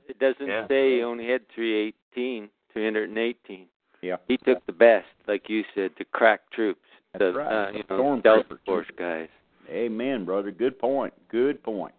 [0.09, 0.67] It doesn't Yeah.
[0.69, 3.69] say he only had 318, 318.
[4.03, 4.17] Yeah.
[4.29, 6.81] He took the best, like you said, to crack troops.
[7.13, 7.69] That's the, right.
[7.69, 8.23] Uh, you know, Stormtroopers.
[8.23, 9.29] Delta Force guys.
[9.71, 10.51] Amen, brother.
[10.51, 11.15] Good point.
[11.29, 11.95] Good point.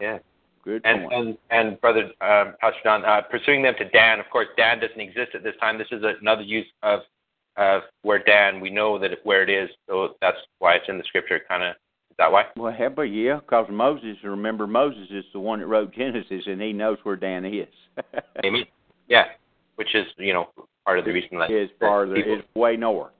[0.00, 0.18] Yeah.
[0.64, 1.14] Good And point.
[1.14, 4.18] and and brother um, Pastor John, uh, pursuing them to Dan.
[4.20, 5.78] Of course, Dan doesn't exist at this time.
[5.78, 7.00] This is another use of
[7.56, 8.60] of where Dan.
[8.60, 11.40] We know that where it is, so that's why it's in the scripture.
[11.48, 11.76] Kind of is
[12.18, 12.44] that why?
[12.56, 14.16] Well, but yeah, because Moses.
[14.24, 17.68] Remember, Moses is the one that wrote Genesis, and he knows where Dan is.
[18.44, 18.64] Amen.
[19.08, 19.24] Yeah,
[19.76, 20.48] which is you know
[20.84, 22.14] part of the reason that is farther.
[22.14, 23.12] people- Is way north.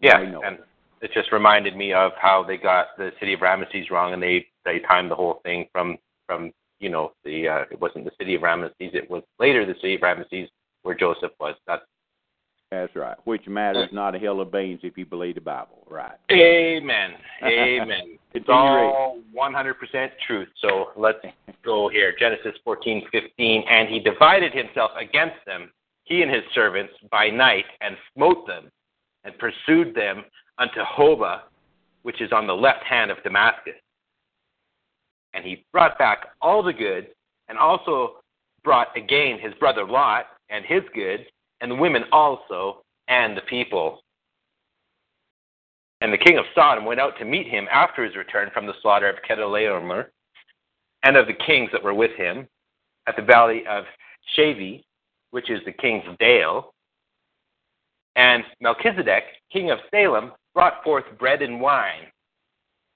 [0.00, 0.44] Yeah, way north.
[0.46, 0.58] and
[1.02, 4.46] it just reminded me of how they got the city of Ramesses wrong, and they
[4.64, 8.34] they timed the whole thing from from you know the uh, it wasn't the city
[8.34, 10.48] of Ramesses, it was later the city of Ramesses
[10.82, 11.54] where Joseph was.
[11.66, 11.82] That's
[12.70, 13.16] That's right.
[13.24, 15.84] Which matters not a hill of beans if you believe the Bible.
[15.88, 16.16] Right.
[16.30, 17.14] Amen.
[17.42, 18.18] Amen.
[18.32, 20.48] it's all 100% truth.
[20.62, 21.18] So let's
[21.64, 22.14] go here.
[22.16, 23.64] Genesis 14:15.
[23.68, 25.72] And he divided himself against them,
[26.04, 28.70] he and his servants, by night, and smote them,
[29.24, 30.24] and pursued them
[30.58, 31.40] unto Hobah,
[32.02, 33.74] which is on the left hand of Damascus.
[35.34, 37.08] And he brought back all the goods,
[37.48, 38.20] and also
[38.62, 41.24] brought again his brother Lot and his goods,
[41.60, 44.02] and the women also, and the people.
[46.00, 48.72] And the king of Sodom went out to meet him after his return from the
[48.80, 50.06] slaughter of Chedorlaomer,
[51.02, 52.46] and of the kings that were with him,
[53.06, 53.84] at the valley of
[54.36, 54.82] Shaveh,
[55.30, 56.72] which is the king's dale.
[58.16, 62.06] And Melchizedek, king of Salem, brought forth bread and wine.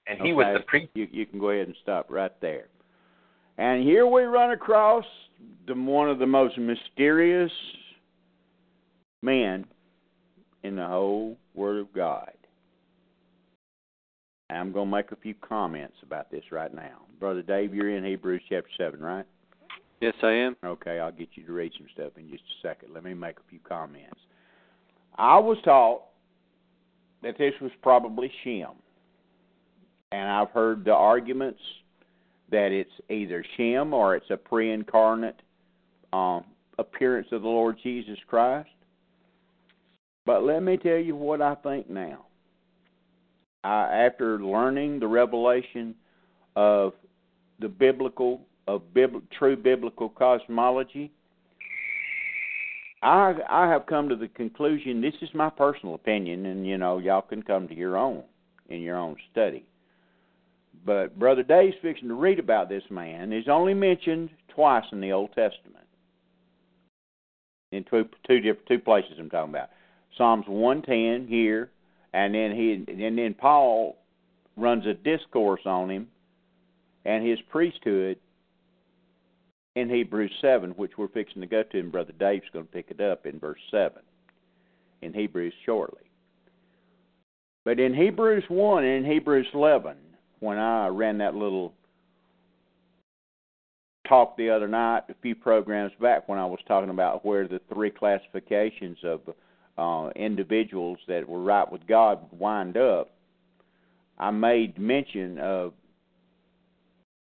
[0.07, 0.89] And he was the priest.
[0.93, 2.65] You, you can go ahead and stop right there.
[3.57, 5.05] And here we run across
[5.65, 7.51] the, one of the most mysterious
[9.25, 9.65] men
[10.63, 12.31] in the whole Word of God.
[14.49, 17.01] I'm going to make a few comments about this right now.
[17.19, 19.25] Brother Dave, you're in Hebrews chapter 7, right?
[20.01, 20.55] Yes, I am.
[20.63, 22.93] Okay, I'll get you to read some stuff in just a second.
[22.93, 24.19] Let me make a few comments.
[25.17, 26.03] I was taught
[27.23, 28.75] that this was probably Shem.
[30.11, 31.59] And I've heard the arguments
[32.51, 35.41] that it's either Shem or it's a pre incarnate
[36.13, 36.43] um,
[36.77, 38.69] appearance of the Lord Jesus Christ.
[40.25, 42.25] But let me tell you what I think now.
[43.63, 45.95] I, after learning the revelation
[46.55, 46.93] of
[47.59, 51.11] the biblical of bibl- true biblical cosmology,
[53.01, 55.01] I I have come to the conclusion.
[55.01, 58.23] This is my personal opinion, and you know y'all can come to your own
[58.69, 59.65] in your own study.
[60.85, 63.31] But Brother Dave's fixing to read about this man.
[63.31, 65.85] He's only mentioned twice in the Old Testament.
[67.71, 69.69] In two two different two places I'm talking about.
[70.17, 71.69] Psalms one ten here,
[72.13, 73.97] and then he and then Paul
[74.57, 76.07] runs a discourse on him
[77.05, 78.17] and his priesthood
[79.75, 82.87] in Hebrews 7, which we're fixing to go to, and Brother Dave's going to pick
[82.89, 84.01] it up in verse 7
[85.01, 86.01] in Hebrews shortly.
[87.65, 89.97] But in Hebrews 1 and in Hebrews 11,
[90.39, 91.73] when I ran that little
[94.07, 97.59] talk the other night, a few programs back, when I was talking about where the
[97.73, 99.21] three classifications of
[99.77, 103.11] uh, individuals that were right with God wind up,
[104.17, 105.73] I made mention of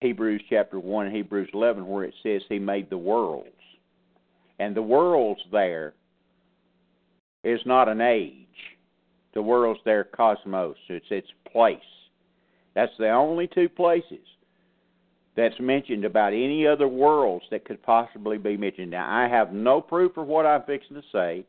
[0.01, 3.49] Hebrews chapter 1 and Hebrews 11 where it says he made the worlds.
[4.59, 5.93] And the worlds there
[7.43, 8.33] is not an age.
[9.33, 10.77] The worlds there cosmos.
[10.89, 11.79] It's its place.
[12.73, 14.25] That's the only two places
[15.35, 18.91] that's mentioned about any other worlds that could possibly be mentioned.
[18.91, 21.45] Now I have no proof for what I'm fixing to say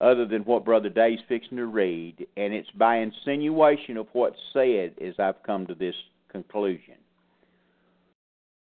[0.00, 4.94] other than what Brother Dave's fixing to read, and it's by insinuation of what's said
[5.04, 5.94] as I've come to this
[6.30, 6.94] conclusion.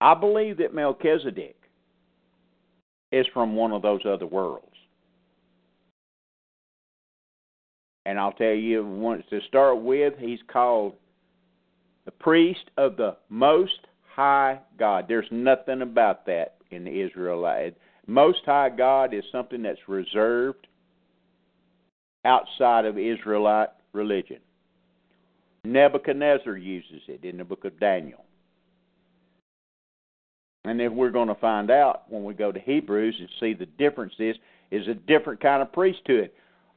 [0.00, 1.56] I believe that Melchizedek
[3.12, 4.66] is from one of those other worlds.
[8.04, 10.94] And I'll tell you, once to start with, he's called
[12.04, 15.06] the priest of the Most High God.
[15.06, 17.76] There's nothing about that in the Israelite.
[18.08, 20.66] Most High God is something that's reserved
[22.24, 24.38] outside of Israelite religion.
[25.64, 28.24] Nebuchadnezzar uses it in the book of Daniel.
[30.64, 33.66] And then we're going to find out when we go to Hebrews and see the
[33.66, 34.36] difference is
[34.70, 36.30] is a different kind of priesthood.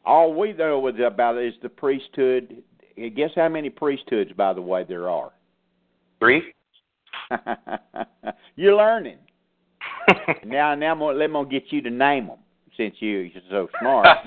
[0.06, 2.62] All we know about it is the priesthood.
[2.98, 5.32] Guess how many priesthoods, by the way, there are?
[6.20, 6.42] Three?
[8.56, 9.18] You're learning.
[10.46, 12.38] now, now I'm gonna, let me get you to name them
[12.78, 14.18] since you, you're so smart.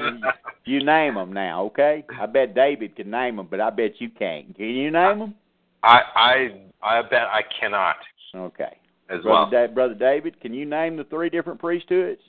[0.65, 2.05] you name them now, okay?
[2.21, 4.55] I bet David can name them, but I bet you can't.
[4.57, 5.35] Can you name them?
[5.83, 6.49] I I
[6.83, 7.97] I bet I cannot
[8.35, 8.77] Okay.
[9.09, 9.51] as Brother, well.
[9.51, 12.21] da- Brother David, can you name the three different priesthoods?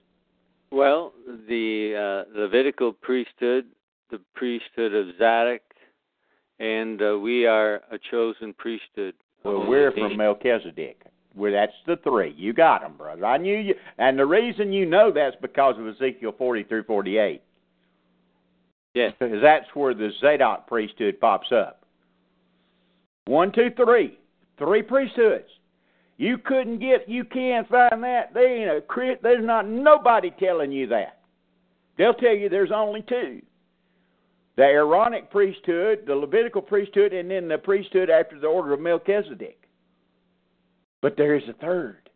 [0.72, 1.13] Well,
[1.47, 3.65] the uh, Levitical priesthood,
[4.11, 5.61] the priesthood of Zadok,
[6.59, 9.15] and uh, we are a chosen priesthood.
[9.43, 11.01] Well, we're from Melchizedek.
[11.36, 12.34] Well, that's the three.
[12.38, 13.25] You got them, brother.
[13.25, 17.41] I knew you, and the reason you know that's because of Ezekiel forty through forty-eight.
[18.95, 19.13] Yes.
[19.19, 21.86] because that's where the Zadok priesthood pops up.
[23.25, 24.17] One, two, three,
[24.57, 25.47] three priesthoods.
[26.17, 28.34] You couldn't get, you can't find that.
[28.34, 29.21] There ain't a crit.
[29.21, 31.19] There's not nobody telling you that.
[31.97, 33.41] They'll tell you there's only two:
[34.57, 39.59] the Aaronic priesthood, the Levitical priesthood, and then the priesthood after the order of Melchizedek.
[41.02, 42.10] But there is a third,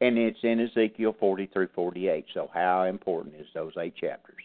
[0.00, 2.26] and it's in Ezekiel 40 through 48.
[2.34, 4.42] So how important is those eight chapters?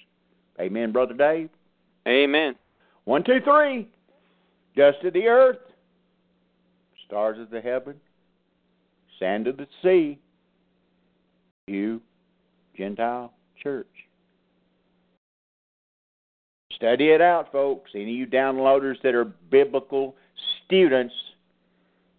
[0.59, 1.49] Amen, Brother Dave.
[2.07, 2.55] Amen.
[3.05, 3.89] One, two, three.
[4.75, 5.57] Dust of the earth,
[7.07, 7.95] stars of the heaven,
[9.19, 10.19] sand of the sea,
[11.65, 12.01] you,
[12.77, 13.87] Gentile church.
[16.73, 17.89] Study it out, folks.
[17.95, 20.15] Any of you downloaders that are biblical
[20.63, 21.13] students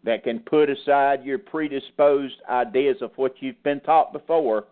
[0.05, 4.65] that can put aside your predisposed ideas of what you've been taught before,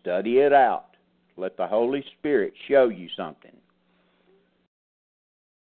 [0.00, 0.86] study it out.
[1.36, 3.56] Let the Holy Spirit show you something.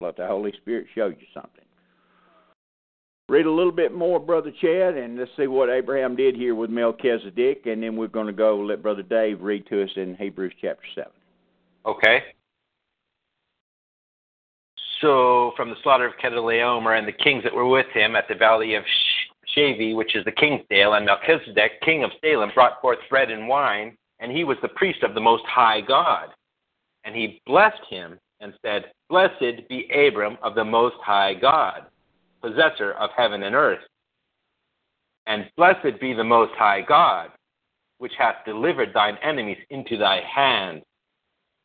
[0.02, 1.64] Let the Holy Spirit show you something.
[3.30, 6.70] Read a little bit more, Brother Chad, and let's see what Abraham did here with
[6.70, 10.54] Melchizedek, and then we're going to go let Brother Dave read to us in Hebrews
[10.62, 11.10] chapter 7.
[11.86, 12.20] Okay.
[15.04, 18.36] So, from the slaughter of Chedorlaomer and the kings that were with him at the
[18.36, 18.86] valley of
[19.54, 23.50] Shaveh, which is the king's dale, and Melchizedek, king of Salem, brought forth bread and
[23.50, 26.30] wine, and he was the priest of the Most High God.
[27.04, 31.86] And he blessed him and said, Blessed be Abram of the Most High God,
[32.42, 33.84] possessor of heaven and earth.
[35.28, 37.30] And blessed be the Most High God,
[37.98, 40.82] which hath delivered thine enemies into thy hand.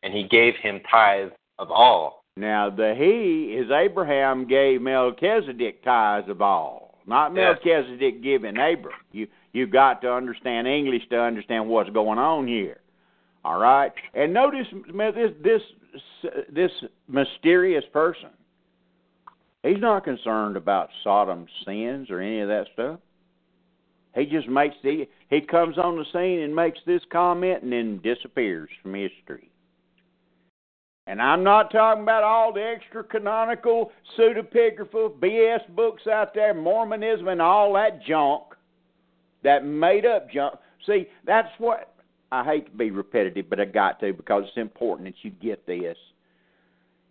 [0.03, 1.30] And he gave him tithes
[1.61, 2.18] of all.
[2.39, 7.34] Now, the he is Abraham gave Melchizedek tithes of all, not.
[7.34, 9.01] Melchizedek giving Abraham.
[9.11, 12.78] You you got to understand English to understand what's going on here.
[13.45, 15.62] All right, and notice this this
[16.49, 16.70] this
[17.09, 18.30] mysterious person.
[19.64, 23.01] He's not concerned about Sodom's sins or any of that stuff.
[24.14, 28.01] He just makes the he comes on the scene and makes this comment and then
[28.01, 29.51] disappears from history.
[31.09, 37.29] And I'm not talking about all the extra canonical pseudepigraphal BS books out there, Mormonism
[37.29, 38.43] and all that junk,
[39.43, 40.57] that made up junk.
[40.87, 41.95] See, that's what
[42.31, 45.67] I hate to be repetitive, but I got to because it's important that you get
[45.67, 45.97] this.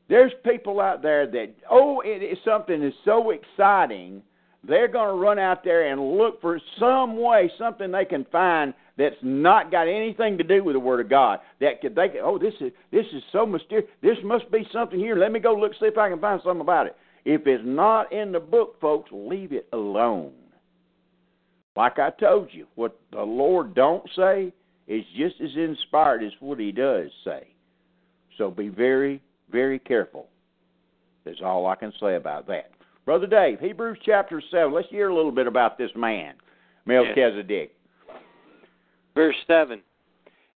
[0.10, 4.22] There's people out there that oh, it is something is so exciting,
[4.64, 8.76] they're going to run out there and look for some way, something they can find
[8.98, 11.40] that's not got anything to do with the Word of God.
[11.62, 13.90] That could they could, oh this is this is so mysterious.
[14.02, 15.16] This must be something here.
[15.16, 16.96] Let me go look see if I can find something about it.
[17.26, 20.34] If it's not in the book, folks, leave it alone.
[21.76, 24.52] Like I told you, what the Lord don't say
[24.88, 27.48] is just as inspired as what He does say.
[28.38, 29.22] So be very,
[29.52, 30.28] very careful.
[31.26, 32.72] That's all I can say about that.
[33.06, 34.74] Brother Dave, Hebrews chapter seven.
[34.74, 36.36] Let's hear a little bit about this man,
[36.86, 37.76] Melchizedek.
[39.18, 39.82] Verse 7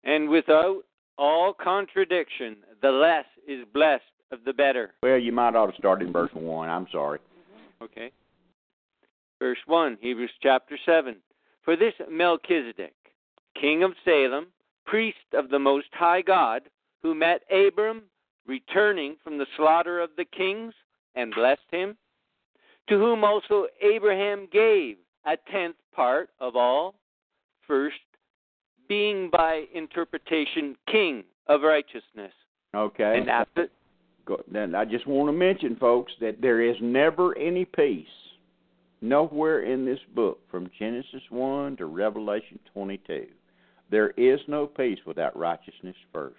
[0.03, 0.81] And without
[1.17, 4.03] all contradiction, the less is blessed
[4.33, 4.93] of the better.
[5.01, 6.69] Well, you might ought to start in verse one.
[6.69, 7.19] I'm sorry.
[7.81, 8.11] Okay.
[9.39, 11.15] Verse 1, Hebrews chapter 7.
[11.63, 12.93] For this Melchizedek,
[13.59, 14.47] king of Salem,
[14.85, 16.63] priest of the Most High God,
[17.01, 18.01] who met Abram
[18.45, 20.73] returning from the slaughter of the kings
[21.15, 21.95] and blessed him,
[22.89, 26.95] to whom also Abraham gave a tenth part of all,
[27.65, 27.95] first
[28.89, 32.33] being by interpretation king of righteousness.
[32.75, 33.17] Okay.
[33.17, 33.69] And after
[34.51, 38.05] Then I just want to mention, folks, that there is never any peace,
[39.01, 43.27] nowhere in this book, from Genesis 1 to Revelation 22.
[43.89, 46.35] There is no peace without righteousness first.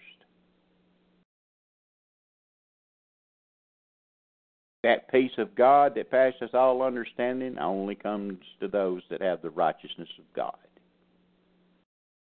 [4.83, 9.51] That peace of God that passes all understanding only comes to those that have the
[9.51, 10.57] righteousness of God.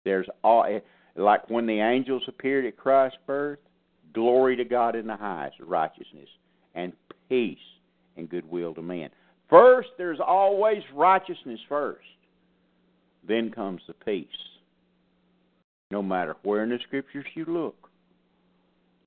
[0.07, 0.79] There's all eh,
[1.17, 3.59] like when the angels appeared at Christ's birth,
[4.13, 6.29] glory to God in the highest, righteousness,
[6.75, 6.93] and
[7.27, 7.57] peace
[8.15, 9.09] and goodwill to men.
[9.49, 12.07] First, there's always righteousness first.
[13.27, 14.27] Then comes the peace.
[15.91, 17.89] No matter where in the scriptures you look,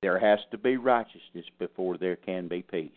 [0.03, 2.91] there has to be righteousness before there can be peace.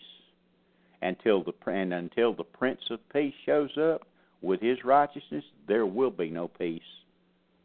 [1.00, 4.06] Until the and until the Prince of Peace shows up
[4.42, 6.82] with his righteousness, there will be no peace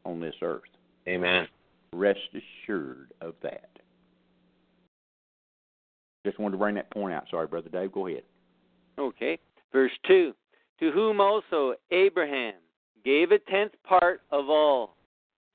[0.06, 0.62] on this earth.
[1.08, 1.48] Amen.
[1.94, 3.70] Rest assured of that.
[6.26, 7.26] Just wanted to bring that point out.
[7.32, 7.92] Sorry, Brother Dave.
[7.92, 8.24] Go ahead.
[8.98, 9.40] Okay.
[9.72, 10.34] Verse 2
[10.80, 12.56] To whom also Abraham
[13.06, 14.98] gave a tenth part of all,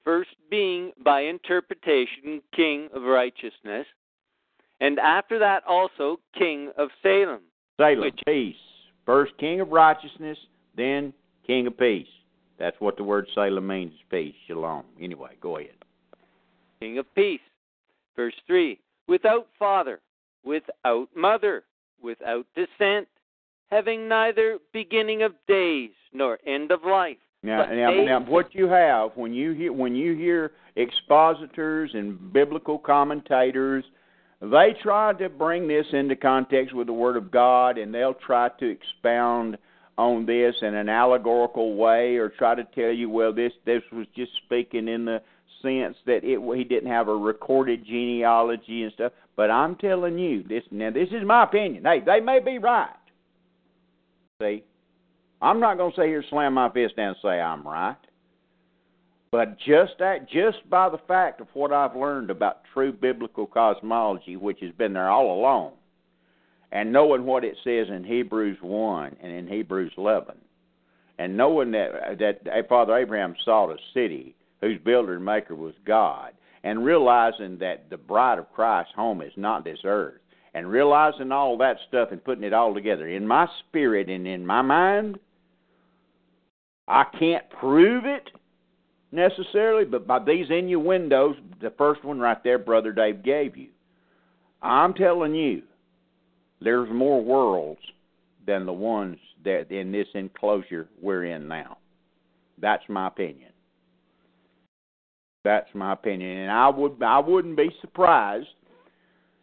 [0.03, 3.87] first being by interpretation king of righteousness,
[4.81, 7.41] and after that also king of Salem.
[7.77, 8.57] Salem, Which- peace.
[9.05, 10.39] First king of righteousness,
[10.77, 11.13] then
[11.47, 12.09] king of peace.
[12.59, 14.85] That's what the word Salem means, is peace, shalom.
[15.01, 15.75] Anyway, go ahead.
[16.81, 17.41] King of peace.
[18.17, 18.79] Verse 3
[19.09, 20.01] Without father,
[20.45, 21.65] without mother,
[22.03, 23.09] without descent,
[23.71, 29.11] having neither beginning of days nor end of life, Now, now, now, what you have
[29.17, 33.85] when you hear when you hear expositors and biblical commentators,
[34.41, 38.49] they try to bring this into context with the Word of God, and they'll try
[38.61, 39.59] to expound
[39.97, 44.07] on this in an allegorical way, or try to tell you, well, this this was
[44.17, 45.23] just speaking in the
[45.63, 49.13] sense that it he didn't have a recorded genealogy and stuff.
[49.37, 51.85] But I'm telling you, this now this is my opinion.
[51.85, 52.89] Hey, they may be right.
[54.41, 54.65] See,
[55.41, 57.97] I'm not going to say here slam my fist down and say I'm right.
[59.31, 64.37] But just that, just by the fact of what I've learned about true biblical cosmology,
[64.37, 65.73] which has been there all along,
[66.75, 70.35] and knowing what it says in Hebrews one and in Hebrews eleven,
[71.18, 76.33] and knowing that that Father Abraham sought a city whose builder and maker was God,
[76.64, 80.20] and realizing that the bride of Christ's home is not this earth,
[80.53, 84.45] and realizing all that stuff and putting it all together in my spirit and in
[84.45, 85.18] my mind,
[86.89, 88.31] I can't prove it
[89.12, 93.68] necessarily, but by these innuendos, the first one right there, Brother Dave gave you,
[94.61, 95.62] I'm telling you,
[96.65, 97.81] there's more worlds
[98.47, 101.79] than the ones that in this enclosure we're in now.
[102.61, 103.51] That's my opinion.
[105.45, 108.49] That's my opinion, and I would I wouldn't be surprised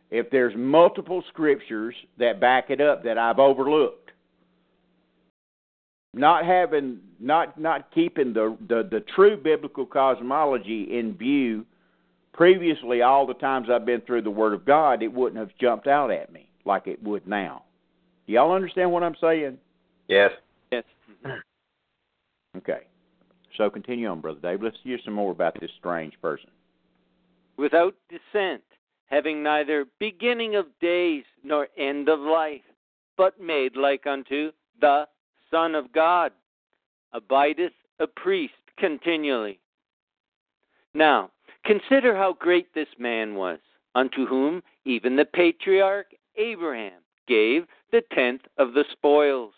[0.09, 4.01] if there's multiple scriptures that back it up that I've overlooked
[6.13, 11.65] not having not not keeping the, the the true biblical cosmology in view
[12.34, 15.88] previously all the times I've been through the word of God it wouldn't have jumped
[15.88, 17.64] out at me like it would now.
[18.28, 19.57] Do y'all understand what I'm saying?
[20.07, 20.32] Yes.
[20.72, 20.84] Yes.
[22.57, 22.82] Okay.
[23.57, 24.62] So continue on, Brother Dave.
[24.62, 26.49] Let's hear some more about this strange person.
[27.57, 28.62] Without descent,
[29.05, 32.62] having neither beginning of days nor end of life,
[33.18, 35.05] but made like unto the
[35.49, 36.32] Son of God,
[37.14, 39.59] abideth a priest continually.
[40.93, 41.32] Now,
[41.66, 43.59] consider how great this man was,
[43.95, 46.07] unto whom even the patriarch
[46.38, 49.53] Abraham gave the tenth of the spoils.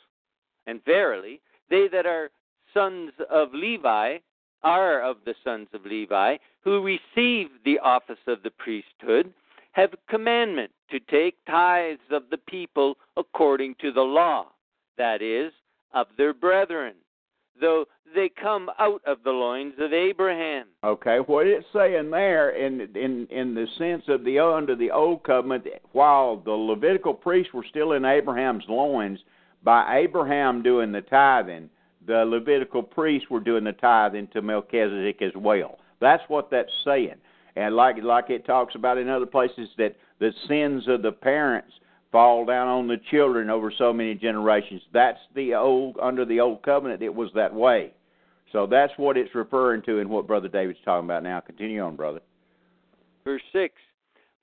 [0.67, 2.31] And verily, they that are
[2.73, 4.19] sons of Levi
[4.63, 9.33] are of the sons of Levi, who receive the office of the priesthood,
[9.73, 14.45] have commandment to take tithes of the people according to the law,
[14.97, 15.51] that is,
[15.93, 16.93] of their brethren,
[17.59, 17.85] though
[18.15, 20.67] they come out of the loins of Abraham.
[20.83, 25.23] Okay, what it's saying there, in in in the sense of the under the old
[25.23, 29.19] covenant, while the Levitical priests were still in Abraham's loins,
[29.63, 31.69] by Abraham doing the tithing,
[32.05, 35.79] the Levitical priests were doing the tithing to Melchizedek as well.
[35.99, 37.15] That's what that's saying,
[37.55, 41.73] and like like it talks about in other places that the sins of the parents
[42.13, 44.81] fall down on the children over so many generations.
[44.93, 47.01] That's the old under the old covenant.
[47.01, 47.91] It was that way.
[48.53, 51.39] So that's what it's referring to in what Brother David's talking about now.
[51.41, 52.21] Continue on, brother.
[53.25, 53.73] Verse 6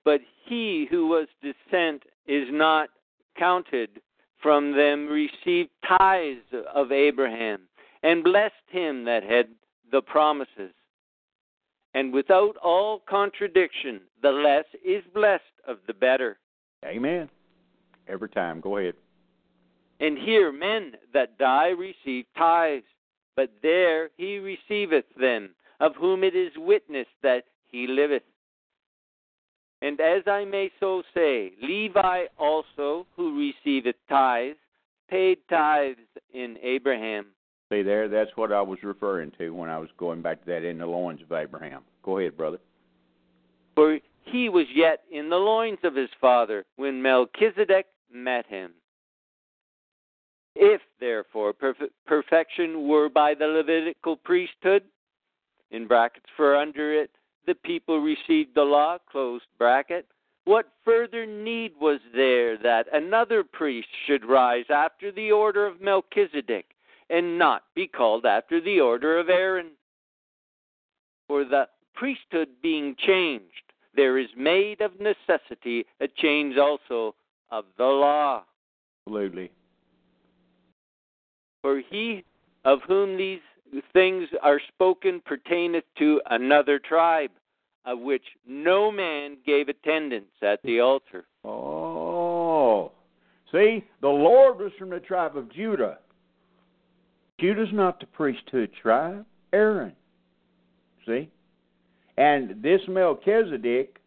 [0.04, 2.90] But he who was descent is not
[3.38, 4.00] counted
[4.42, 6.40] from them, received tithes
[6.74, 7.60] of Abraham,
[8.02, 9.46] and blessed him that had
[9.92, 10.72] the promises.
[11.94, 16.38] And without all contradiction, the less is blessed of the better.
[16.84, 17.28] Amen.
[18.08, 18.60] Every time.
[18.60, 18.94] Go ahead.
[20.00, 22.84] And here men that die receive tithes,
[23.36, 28.22] but there he receiveth them, of whom it is witnessed that he liveth.
[29.82, 34.58] And as I may so say, Levi also, who receiveth tithes,
[35.08, 35.98] paid tithes
[36.32, 37.26] in Abraham.
[37.72, 40.64] See there, that's what I was referring to when I was going back to that
[40.64, 41.82] in the loins of Abraham.
[42.02, 42.58] Go ahead, brother.
[43.74, 43.98] For
[44.30, 48.72] he was yet in the loins of his father when Melchizedek met him.
[50.56, 54.82] If, therefore, perf- perfection were by the Levitical priesthood,
[55.70, 57.10] in brackets, for under it
[57.46, 60.06] the people received the law, closed bracket,
[60.44, 66.66] what further need was there that another priest should rise after the order of Melchizedek,
[67.08, 69.72] and not be called after the order of Aaron?
[71.28, 77.14] For the priesthood being changed, there is made of necessity a change also
[77.50, 78.44] of the law.
[79.06, 79.50] Absolutely.
[81.62, 82.24] For he
[82.64, 83.40] of whom these
[83.92, 87.30] things are spoken pertaineth to another tribe,
[87.84, 91.24] of which no man gave attendance at the altar.
[91.44, 92.92] Oh.
[93.52, 95.98] See, the Lord was from the tribe of Judah.
[97.40, 99.92] Judah's not the priesthood tribe, Aaron.
[101.06, 101.30] See?
[102.20, 103.98] And this Melchizedek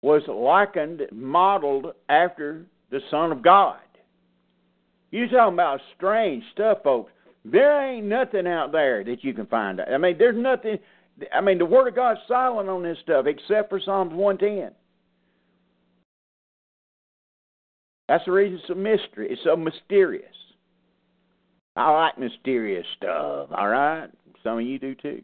[0.00, 3.80] was likened, modeled after the Son of God.
[5.10, 7.10] You talking about strange stuff, folks.
[7.44, 9.80] There ain't nothing out there that you can find.
[9.80, 10.78] I mean, there's nothing.
[11.32, 14.70] I mean, the Word of God's silent on this stuff except for Psalms 110.
[18.08, 19.32] That's the reason it's a mystery.
[19.32, 20.36] It's so mysterious.
[21.74, 24.10] I like mysterious stuff, all right?
[24.44, 25.22] Some of you do too.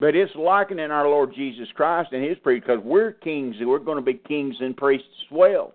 [0.00, 3.80] But it's likening our Lord Jesus Christ and His priest because we're kings and we're
[3.80, 5.74] going to be kings and priests as well.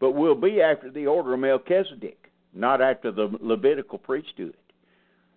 [0.00, 4.56] But we'll be after the order of Melchizedek, not after the Levitical priesthood.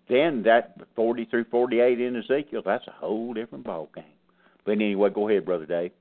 [0.08, 4.04] Then that 40 through 48 in Ezekiel, that's a whole different ball game.
[4.64, 5.92] But anyway, go ahead, Brother Dave.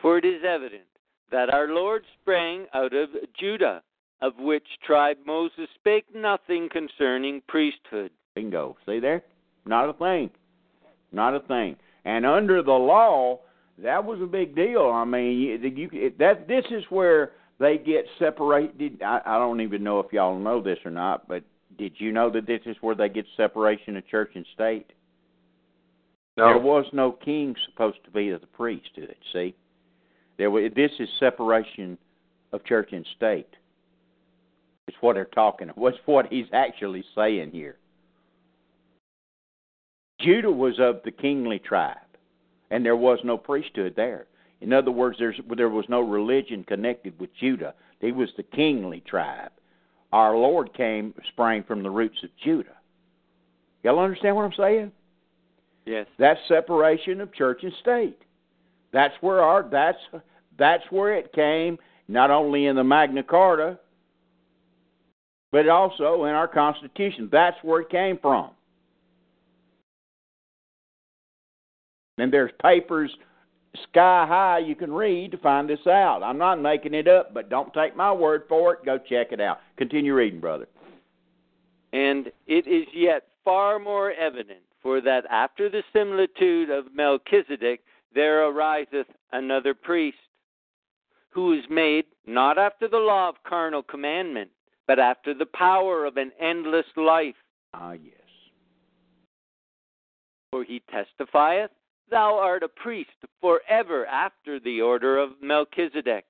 [0.00, 0.84] For it is evident
[1.30, 3.82] that our Lord sprang out of Judah,
[4.22, 8.10] of which tribe Moses spake nothing concerning priesthood.
[8.34, 8.76] Bingo.
[8.86, 9.22] See there?
[9.66, 10.30] Not a thing.
[11.12, 11.76] Not a thing.
[12.04, 13.40] And under the law,
[13.78, 14.90] that was a big deal.
[14.92, 19.02] I mean, you, you that this is where they get separated.
[19.02, 21.42] I, I don't even know if y'all know this or not, but
[21.78, 24.92] did you know that this is where they get separation of church and state?
[26.36, 26.46] No.
[26.48, 29.16] There was no king supposed to be of the priesthood.
[29.32, 29.54] See,
[30.36, 31.96] there was, this is separation
[32.52, 33.48] of church and state.
[34.86, 35.68] It's what they're talking.
[35.74, 37.76] What's what he's actually saying here.
[40.20, 41.96] Judah was of the kingly tribe,
[42.70, 44.26] and there was no priesthood there.
[44.60, 47.74] In other words, there's, there was no religion connected with Judah.
[48.00, 49.52] He was the kingly tribe.
[50.12, 52.76] Our Lord came, sprang from the roots of Judah.
[53.82, 54.92] Y'all understand what I'm saying?
[55.84, 56.06] Yes.
[56.18, 58.18] That's separation of church and state.
[58.92, 59.98] That's where our that's
[60.58, 63.78] that's where it came, not only in the Magna Carta,
[65.52, 67.28] but also in our Constitution.
[67.30, 68.50] That's where it came from.
[72.18, 73.10] And there's papers
[73.90, 76.22] sky high you can read to find this out.
[76.22, 78.84] I'm not making it up, but don't take my word for it.
[78.84, 79.58] Go check it out.
[79.76, 80.66] Continue reading, brother.
[81.92, 87.80] And it is yet far more evident, for that after the similitude of Melchizedek
[88.14, 90.16] there ariseth another priest,
[91.30, 94.50] who is made not after the law of carnal commandment,
[94.86, 97.34] but after the power of an endless life.
[97.74, 98.14] Ah, yes.
[100.50, 101.70] For he testifieth,
[102.10, 106.24] Thou art a priest forever after the order of Melchizedek.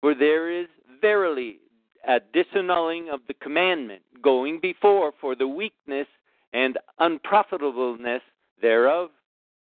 [0.00, 0.66] For there is
[1.00, 1.58] verily
[2.06, 6.06] a disannulling of the commandment going before for the weakness
[6.52, 8.22] and unprofitableness
[8.60, 9.10] thereof.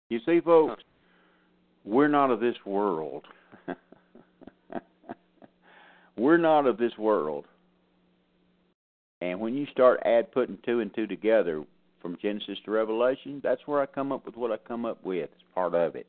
[0.09, 0.84] You see, folks,
[1.84, 3.25] we're not of this world.
[6.17, 7.45] we're not of this world.
[9.21, 11.63] And when you start add putting two and two together
[12.01, 15.29] from Genesis to Revelation, that's where I come up with what I come up with.
[15.33, 16.07] It's part of it.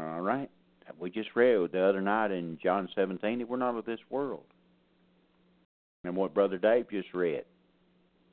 [0.00, 0.50] All right.
[0.98, 4.44] We just read the other night in John 17 that we're not of this world.
[6.04, 7.44] And what Brother Dave just read.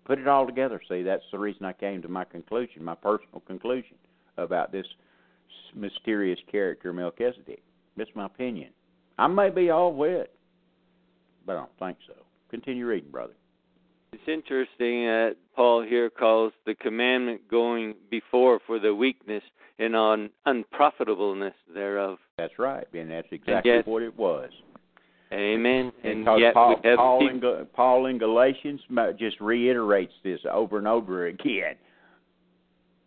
[0.05, 0.79] Put it all together.
[0.87, 3.95] See, that's the reason I came to my conclusion, my personal conclusion
[4.37, 4.85] about this
[5.73, 7.63] mysterious character, Melchizedek.
[7.97, 8.69] That's my opinion.
[9.17, 10.31] I may be all wet,
[11.45, 12.13] but I don't think so.
[12.49, 13.33] Continue reading, brother.
[14.15, 19.43] It's interesting that Paul here calls the commandment going before for the weakness
[19.77, 22.17] and on unprofitableness thereof.
[22.37, 24.51] That's right, and that's exactly yet- what it was.
[25.33, 25.91] Amen.
[26.03, 28.79] And Because yet Paul, Paul, in, Paul in Galatians
[29.17, 31.75] just reiterates this over and over again.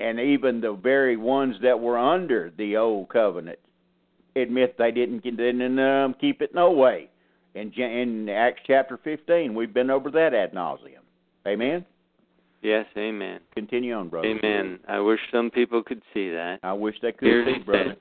[0.00, 3.58] And even the very ones that were under the old covenant
[4.36, 7.08] admit they didn't didn't um, keep it no way.
[7.58, 11.02] In, in Acts chapter 15, we've been over that ad nauseum.
[11.46, 11.84] Amen.
[12.62, 13.40] Yes, amen.
[13.54, 14.28] Continue on, brother.
[14.28, 14.78] Amen.
[14.88, 16.58] I wish some people could see that.
[16.62, 17.96] I wish they could Here see, brother.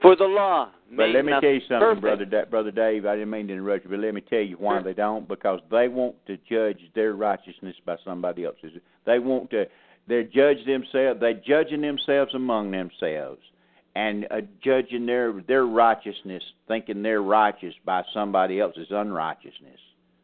[0.00, 0.70] For the law.
[0.96, 2.30] But let me tell you something, perfect.
[2.30, 3.04] brother, brother Dave.
[3.06, 4.82] I didn't mean to interrupt you, but let me tell you why Sure.
[4.84, 5.26] they don't.
[5.26, 8.72] Because they want to judge their righteousness by somebody else's.
[9.04, 9.66] They want to.
[10.06, 11.20] They judge themselves.
[11.20, 13.42] They're judging themselves among themselves,
[13.94, 19.80] and uh, judging their their righteousness, thinking they're righteous by somebody else's unrighteousness.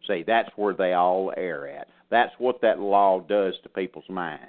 [0.07, 1.89] See, that's where they all err at.
[2.11, 4.45] That's what that law does to people's minds.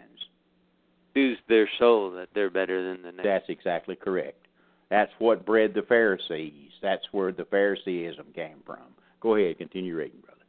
[1.13, 3.24] Soothes their soul that they're better than the next.
[3.24, 4.47] That's exactly correct.
[4.89, 6.72] That's what bred the Pharisees.
[6.82, 8.84] That's where the Phariseeism came from.
[9.22, 10.41] Go ahead, continue reading, brother.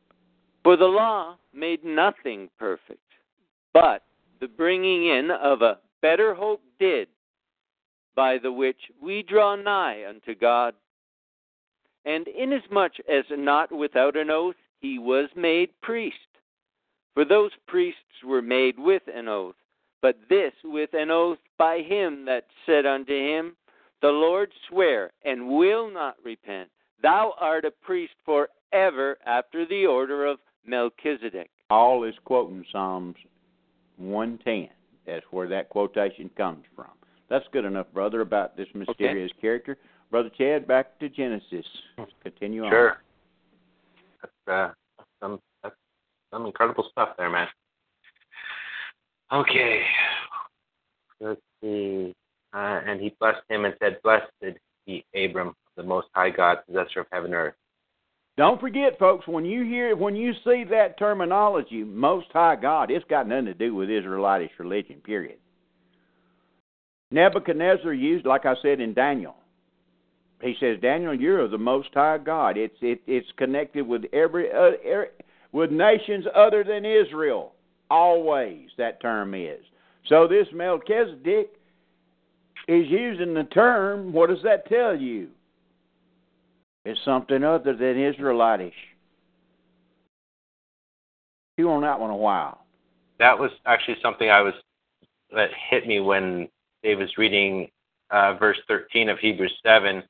[0.64, 2.98] For the law made nothing perfect,
[3.72, 4.02] but
[4.40, 7.08] the bringing in of a better hope did,
[8.16, 10.74] by the which we draw nigh unto God.
[12.04, 16.16] And inasmuch as not without an oath he was made priest.
[17.14, 19.54] For those priests were made with an oath,
[20.02, 23.56] but this with an oath by him that said unto him,
[24.02, 26.70] The Lord swear and will not repent,
[27.02, 31.50] Thou art a priest forever after the order of Melchizedek.
[31.70, 33.16] All is quoting Psalms
[33.96, 34.68] 110.
[35.06, 36.90] That's where that quotation comes from.
[37.28, 39.40] That's good enough, brother, about this mysterious okay.
[39.40, 39.76] character.
[40.10, 41.66] Brother Chad, back to Genesis.
[42.22, 42.70] Continue on.
[42.70, 42.96] Sure.
[44.22, 45.74] That's, uh, some, that's
[46.32, 47.48] some incredible stuff there, man.
[49.32, 49.82] Okay.
[51.20, 52.14] Let's see.
[52.54, 54.30] Uh, and he blessed him and said, Blessed
[54.86, 57.54] be Abram, the Most High God, possessor of heaven and earth.
[58.36, 63.04] Don't forget, folks, when you hear, when you see that terminology, Most High God, it's
[63.08, 65.00] got nothing to do with Israelitish religion.
[65.02, 65.38] Period.
[67.10, 69.36] Nebuchadnezzar used, like I said in Daniel,
[70.42, 72.58] he says, Daniel, you're the Most High God.
[72.58, 75.08] It's it, it's connected with every, uh, every
[75.52, 77.54] with nations other than Israel.
[77.90, 79.60] Always that term is.
[80.08, 81.50] So this Melchizedek
[82.68, 84.12] is using the term.
[84.12, 85.28] What does that tell you?
[86.84, 88.74] It's something other than Israelitish.
[91.56, 92.66] You on that one a while.
[93.18, 94.54] That was actually something I was
[95.34, 96.48] that hit me when
[96.86, 97.68] Dave was reading
[98.12, 100.04] uh, verse 13 of Hebrews 7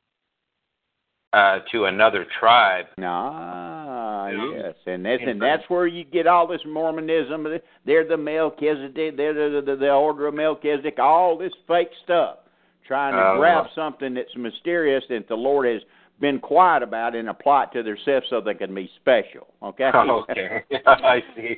[1.33, 2.85] uh, to another tribe.
[3.01, 7.47] Ah, yes, and that's and that's where you get all this Mormonism.
[7.87, 9.16] They're the Melchizedek.
[9.16, 10.99] They're the, the, the order of Melchizedek.
[10.99, 12.41] All this fake stuff,
[12.87, 15.81] trying to uh, grab something that's mysterious that the Lord has
[16.20, 19.47] been quiet about and apply it to themselves so they can be special.
[19.62, 19.85] Okay.
[19.95, 21.57] okay, I see.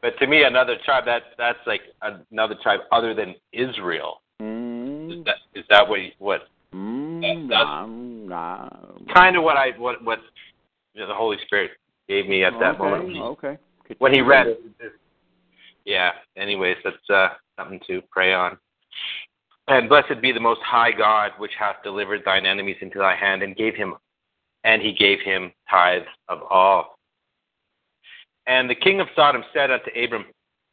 [0.00, 1.82] But to me, another tribe that that's like
[2.30, 4.20] another tribe other than Israel.
[5.10, 5.18] Mm.
[5.18, 6.42] Is that is that what what?
[6.74, 7.20] Mm.
[9.12, 10.20] Kind of what I what what
[10.94, 11.72] you know, the Holy Spirit
[12.08, 13.16] gave me at that okay, moment.
[13.18, 13.58] Okay.
[13.98, 14.56] When he read.
[15.84, 16.10] Yeah.
[16.36, 18.56] Anyways, that's uh, something to pray on.
[19.68, 23.42] And blessed be the most high God, which hath delivered thine enemies into thy hand,
[23.42, 23.94] and gave him,
[24.64, 26.98] and he gave him tithes of all.
[28.46, 30.24] And the king of Sodom said unto Abram,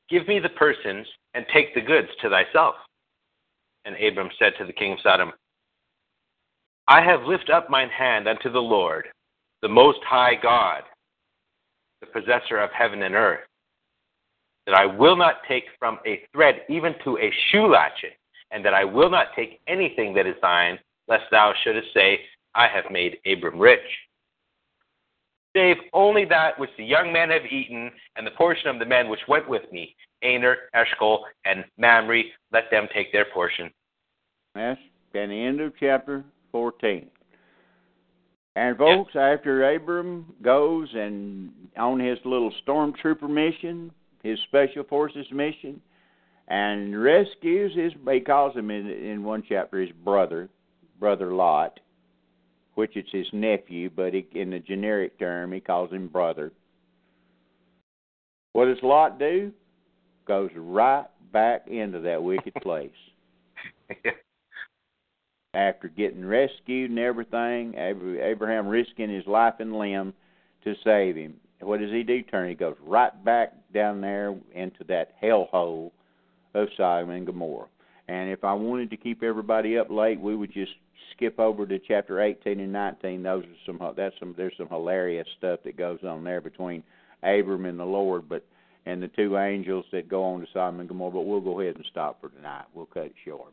[0.09, 2.75] Give me the persons, and take the goods to thyself.
[3.87, 5.31] And Abram said to the king of Sodom,
[6.89, 9.05] I have lifted up mine hand unto the Lord,
[9.61, 10.83] the most high God,
[12.01, 13.47] the possessor of heaven and earth,
[14.65, 18.17] that I will not take from a thread even to a shoe latchet
[18.51, 20.77] and that I will not take anything that is thine,
[21.07, 22.19] lest thou shouldest say,
[22.55, 23.79] I have made Abram rich.
[25.55, 29.07] Save only that which the young men have eaten, and the portion of the men
[29.07, 33.71] which went with me, Aner, Eshcol, and Mamre, let them take their portion.
[34.55, 34.79] That's
[35.13, 37.07] at the end of chapter 14.
[38.55, 43.91] And folks, after Abram goes and on his little stormtrooper mission,
[44.23, 45.79] his special forces mission,
[46.47, 47.93] and rescues his.
[48.11, 50.49] He calls him in in one chapter his brother,
[50.99, 51.79] brother Lot,
[52.73, 56.51] which is his nephew, but he, in the generic term he calls him brother.
[58.53, 59.51] What does Lot do?
[60.27, 62.91] Goes right back into that wicked place.
[65.53, 70.13] After getting rescued and everything, Abraham risking his life and limb
[70.63, 71.35] to save him.
[71.61, 72.21] What does he do?
[72.23, 72.49] Turn.
[72.49, 75.91] He goes right back down there into that hellhole
[76.53, 77.67] of Sodom and Gomorrah.
[78.07, 80.71] And if I wanted to keep everybody up late, we would just
[81.13, 83.23] skip over to chapter 18 and 19.
[83.23, 86.83] Those are some that's some there's some hilarious stuff that goes on there between
[87.23, 88.45] Abram and the Lord, but
[88.87, 91.11] and the two angels that go on to Sodom and Gomorrah.
[91.11, 92.65] But we'll go ahead and stop for tonight.
[92.73, 93.51] We'll cut it short.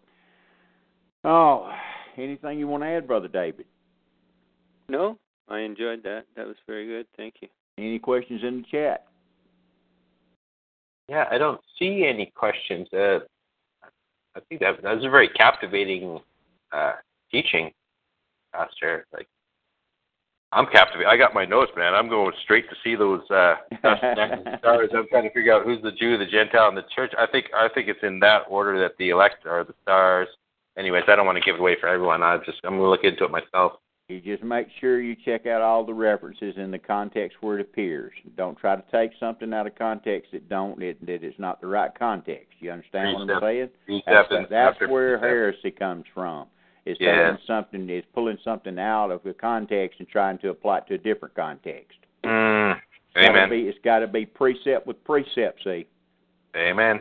[1.24, 1.70] Oh,
[2.16, 3.66] anything you want to add, brother David?
[4.88, 5.18] No,
[5.48, 6.24] I enjoyed that.
[6.36, 7.06] That was very good.
[7.16, 7.48] Thank you.
[7.78, 9.06] Any questions in the chat?
[11.08, 12.88] Yeah, I don't see any questions.
[12.92, 13.20] Uh,
[14.36, 16.20] I think that that was a very captivating
[16.72, 16.92] uh,
[17.30, 17.72] teaching,
[18.52, 19.06] Pastor.
[19.12, 19.28] Like,
[20.54, 21.08] I'm captivated.
[21.08, 21.94] I got my notes, man.
[21.94, 23.56] I'm going straight to see those uh,
[24.58, 24.90] stars.
[24.94, 27.12] I'm trying to figure out who's the Jew, the Gentile, and the church.
[27.18, 30.28] I think I think it's in that order that the elect are the stars.
[30.78, 32.22] Anyways, I don't want to give it away for everyone.
[32.22, 33.72] I just I'm gonna look into it myself.
[34.08, 37.62] You just make sure you check out all the references in the context where it
[37.62, 38.12] appears.
[38.36, 41.66] Don't try to take something out of context that don't it, that it's not the
[41.66, 42.52] right context.
[42.60, 44.02] You understand what I'm saying?
[44.06, 46.48] That's, that's where heresy comes from.
[46.86, 47.30] Is yeah.
[47.30, 50.94] taking something is pulling something out of the context and trying to apply it to
[50.94, 51.98] a different context.
[52.24, 53.34] Mm, it's amen.
[53.34, 55.62] Gotta be, it's got to be precept with precept.
[55.64, 55.86] See.
[56.56, 57.00] Amen.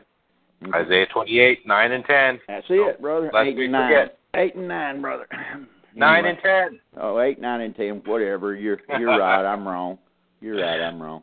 [0.63, 0.73] Mm-hmm.
[0.73, 2.39] Isaiah 28, 9 and 10.
[2.47, 3.29] That's it, brother.
[3.35, 3.91] Eight and nine.
[3.91, 4.19] Forget.
[4.35, 5.27] Eight and nine, brother.
[5.95, 6.79] Nine and ten.
[6.99, 8.55] Oh, eight, nine, and ten, whatever.
[8.55, 9.45] You're you're right.
[9.45, 9.99] I'm wrong.
[10.41, 10.81] You're right.
[10.81, 11.21] I'm wrong.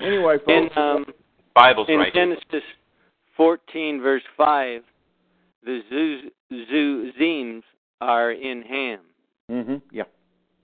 [0.00, 0.72] Anyway, folks.
[0.74, 1.04] In, um,
[1.54, 2.14] Bible's in right.
[2.14, 2.62] Genesis
[3.36, 4.82] 14, verse 5,
[5.64, 5.80] the
[6.50, 7.62] Zuzims
[8.00, 9.00] are in Ham.
[9.50, 9.76] Mm-hmm.
[9.90, 10.04] Yeah.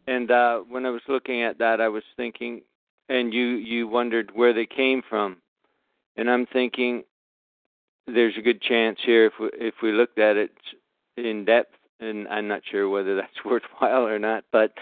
[0.06, 2.62] And uh, when I was looking at that, I was thinking,
[3.08, 5.38] and you you wondered where they came from,
[6.16, 7.04] and I'm thinking
[8.06, 10.52] there's a good chance here if we, if we looked at it
[11.16, 14.72] in depth, and I'm not sure whether that's worthwhile or not, but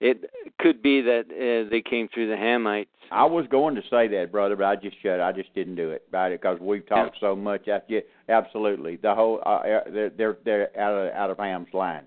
[0.00, 2.86] it could be that uh, they came through the Hamites.
[3.12, 5.20] I was going to say that, brother, but I just shut.
[5.20, 7.62] I just didn't do it about it because we've talked so much.
[7.66, 9.60] Yeah, absolutely, the whole uh,
[9.92, 12.04] they're they're they're out of out of Ham's line.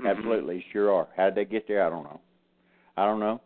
[0.00, 0.06] Mm-hmm.
[0.06, 1.08] Absolutely, sure are.
[1.16, 1.86] How did they get there?
[1.86, 2.20] I don't know.
[2.96, 3.40] I don't know.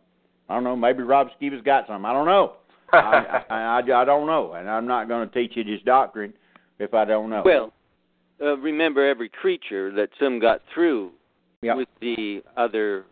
[0.47, 0.75] I don't know.
[0.75, 2.05] Maybe Rob Skiba's got some.
[2.05, 2.53] I don't know.
[2.93, 6.33] I, I, I I don't know, and I'm not going to teach you this doctrine
[6.79, 7.43] if I don't know.
[7.45, 7.73] Well,
[8.41, 11.11] uh, remember every creature that some got through
[11.61, 11.75] Yep.
[11.75, 13.05] with the other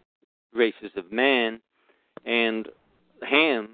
[0.57, 1.61] races of man,
[2.25, 2.67] and
[3.27, 3.69] Ham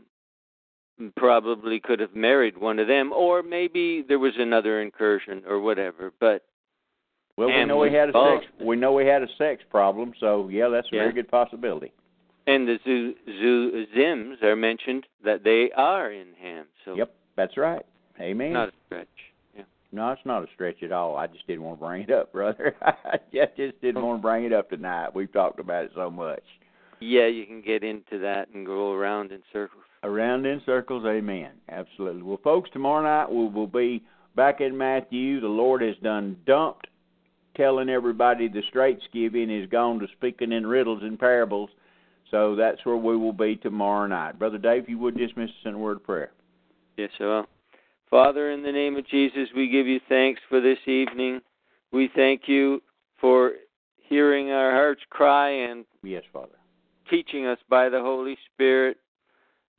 [1.16, 6.14] probably could have married one of them, or maybe there was another incursion or whatever.
[6.20, 6.44] But
[7.36, 8.44] well, we know we was had a involved.
[8.44, 8.54] sex.
[8.64, 11.02] We know we had a sex problem, so yeah, that's a Yeah.
[11.02, 11.92] very good possibility.
[12.46, 17.56] and the Zu, Zu, Zims are mentioned that they are in Ham, so Yep, that's
[17.56, 17.86] right.
[18.20, 18.52] Amen.
[18.52, 19.08] not a stretch.
[19.56, 19.64] Yeah.
[19.94, 21.16] No, it's not a stretch at all.
[21.16, 22.76] I just didn't want to bring it up, brother.
[22.82, 24.08] I just just didn't oh.
[24.08, 25.16] want to bring it up tonight.
[25.16, 26.44] We've talked about it so much.
[27.06, 29.84] Yeah, you can get into that and go around in circles.
[30.04, 31.52] Around in circles, amen.
[31.68, 32.22] Absolutely.
[32.22, 34.02] Well, folks, tomorrow night we will be
[34.38, 35.42] back in Matthew.
[35.42, 36.88] The Lord has done dumped
[37.58, 41.70] telling everybody the straits giving is gone to speaking in riddles and parables.
[42.32, 44.40] So that's where we will be tomorrow night.
[44.40, 46.32] Brother Dave, if you would dismiss us in a word of prayer.
[46.96, 47.46] Yes, I will.
[48.10, 51.42] Father, in the name of Jesus, we give you thanks for this evening.
[51.92, 52.82] We thank you
[53.20, 53.54] for
[53.98, 56.56] hearing our hearts cry and Yes, Father.
[57.10, 58.98] Teaching us by the Holy Spirit.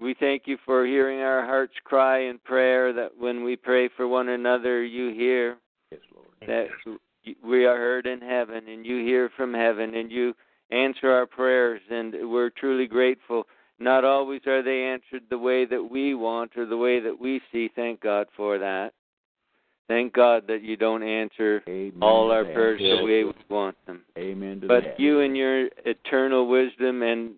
[0.01, 4.09] We thank you for hearing our hearts cry in prayer, that when we pray for
[4.09, 5.57] one another, you hear,
[5.91, 6.29] Yes, Lord.
[6.47, 10.35] that we are heard in heaven, and you hear from heaven, and you
[10.71, 13.47] answer our prayers, and we're truly grateful.
[13.79, 17.41] Not always are they answered the way that we want or the way that we
[17.53, 17.71] see.
[17.75, 18.93] Thank God for that.
[19.87, 24.03] Thank God that you don't answer Amen all our prayers the way we want them.
[24.17, 25.01] Amen to But that.
[25.01, 27.33] you, in your eternal wisdom and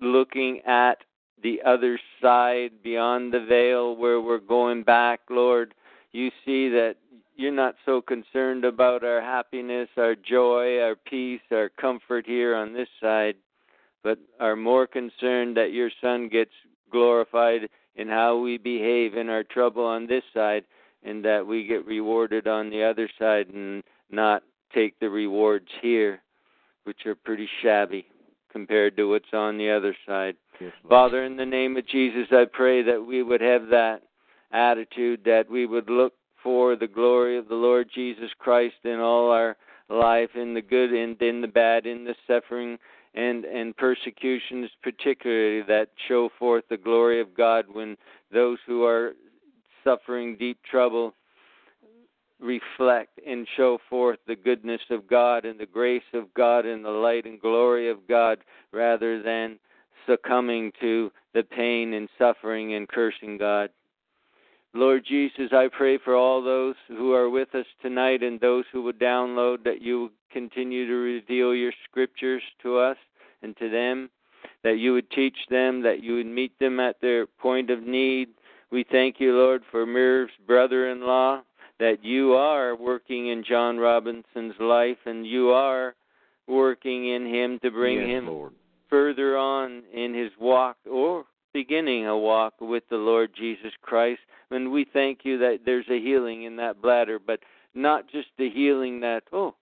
[0.00, 0.98] looking at
[1.42, 5.74] the other side beyond the veil where we're going back, Lord,
[6.12, 6.96] you see that
[7.34, 12.72] you're not so concerned about our happiness, our joy, our peace, our comfort here on
[12.72, 13.34] this side,
[14.04, 16.52] but are more concerned that your Son gets
[16.92, 20.64] glorified in how we behave in our trouble on this side
[21.04, 24.42] and that we get rewarded on the other side and not
[24.74, 26.22] take the rewards here,
[26.84, 28.06] which are pretty shabby
[28.50, 30.36] compared to what's on the other side.
[30.60, 34.02] Yes, Father, in the name of Jesus, I pray that we would have that
[34.52, 39.30] attitude, that we would look for the glory of the Lord Jesus Christ in all
[39.30, 39.56] our
[39.88, 42.78] life, in the good and in the bad, in the suffering
[43.14, 47.96] and and persecutions, particularly that show forth the glory of God when
[48.32, 49.12] those who are
[49.84, 51.14] suffering deep trouble
[52.40, 56.90] reflect and show forth the goodness of God and the grace of God and the
[56.90, 58.38] light and glory of God
[58.72, 59.58] rather than
[60.06, 63.70] succumbing to the pain and suffering and cursing God.
[64.74, 68.82] Lord Jesus, I pray for all those who are with us tonight and those who
[68.82, 72.96] would download that you continue to reveal your scriptures to us
[73.42, 74.08] and to them,
[74.64, 78.28] that you would teach them, that you would meet them at their point of need.
[78.72, 81.42] We thank you, Lord, for Mir's brother in law,
[81.78, 85.94] that you are working in John Robinson's life and you are
[86.48, 88.52] working in him to bring yes, him Lord.
[88.88, 94.20] further on in his walk or beginning a walk with the Lord Jesus Christ.
[94.50, 97.40] And we thank you that there's a healing in that bladder, but
[97.74, 99.54] not just a healing that, oh,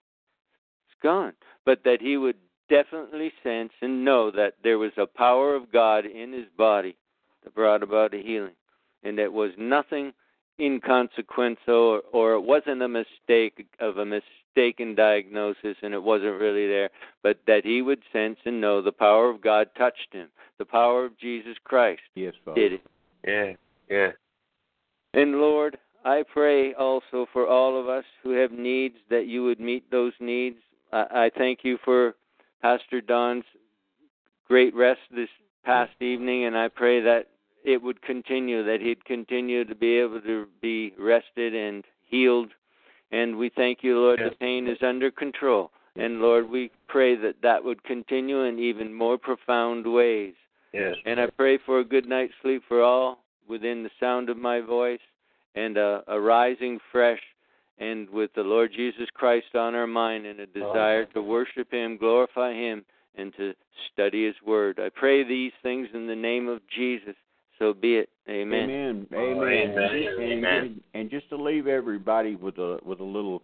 [0.85, 1.33] it's gone,
[1.65, 2.37] but that he would
[2.69, 6.95] definitely sense and know that there was a power of God in his body
[7.43, 8.53] that brought about a healing.
[9.03, 10.13] And it was nothing
[10.59, 16.67] inconsequential or, or it wasn't a mistake of a mistaken diagnosis and it wasn't really
[16.67, 16.89] there,
[17.23, 20.27] but that he would sense and know the power of God touched him.
[20.59, 22.59] The power of Jesus Christ Yes, Father.
[22.59, 22.81] did it.
[23.25, 23.53] Yeah,
[23.89, 24.11] yeah.
[25.13, 29.59] And Lord, I pray also for all of us who have needs that you would
[29.59, 30.57] meet those needs.
[30.91, 32.15] I, I thank you for
[32.61, 33.43] Pastor Don's
[34.47, 35.29] great rest this
[35.63, 37.27] past evening, and I pray that
[37.63, 42.51] it would continue, that he'd continue to be able to be rested and healed.
[43.11, 44.31] And we thank you, Lord, Yes.
[44.31, 45.71] the pain is under control.
[45.95, 50.35] And Lord, we pray that that would continue in even more profound ways.
[50.73, 50.95] Yes.
[51.05, 54.61] And I pray for a good night's sleep for all within the sound of my
[54.61, 55.01] voice
[55.55, 57.21] and a, a rising fresh
[57.77, 61.97] and with the Lord Jesus Christ on our mind and a desire to worship Him,
[61.97, 62.85] glorify Him,
[63.15, 63.53] and to
[63.91, 64.79] study His Word.
[64.79, 67.15] I pray these things in the name of Jesus.
[67.61, 68.09] So be it.
[68.27, 68.69] Amen.
[68.71, 69.07] Amen.
[69.13, 69.71] Oh, Amen.
[69.71, 70.07] amen.
[70.19, 70.81] And, Amen.
[70.95, 73.43] and just to leave everybody with a with a little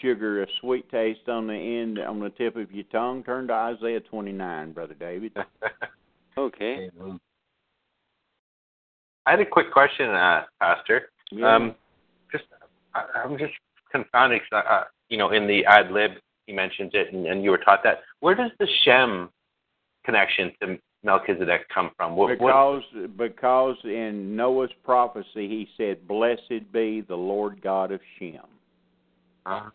[0.00, 3.52] sugar, a sweet taste on the end, on the tip of your tongue, turn to
[3.52, 5.32] Isaiah 29, brother David.
[6.38, 6.88] Okay.
[9.26, 11.10] I had a quick question, uh, Pastor.
[11.30, 11.56] Yeah.
[11.56, 11.74] Um,
[12.32, 12.44] just
[12.94, 13.52] I, I'm just
[13.90, 14.40] confounded.
[14.50, 16.12] 'cause, uh, you know, in the ad lib,
[16.46, 18.00] he mentions it, and, and you were taught that.
[18.20, 19.28] Where does the Shem
[20.06, 22.16] connection to Melchizedek come from?
[22.16, 28.00] What, what, because because in Noah's prophecy he said, "Blessed be the Lord God of
[28.18, 28.40] Shem."
[29.46, 29.70] uh,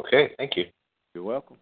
[0.00, 0.64] okay, thank you.
[1.14, 1.56] You're welcome.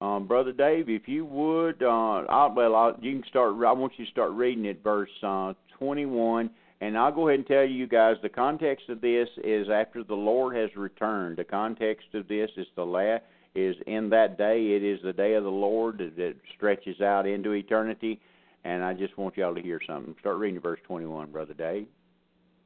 [0.00, 3.54] Um, Brother Dave, if you would, uh, I'll, well, I'll, you can start.
[3.64, 6.50] I want you to start reading at verse uh, 21,
[6.80, 10.14] and I'll go ahead and tell you guys the context of this is after the
[10.14, 11.38] Lord has returned.
[11.38, 13.18] The context of this is the la-
[13.54, 14.72] is in that day.
[14.72, 18.20] It is the day of the Lord that, stretches out into eternity,
[18.64, 20.14] and I just want y'all to hear something.
[20.20, 21.86] Start reading verse 21, Brother Dave.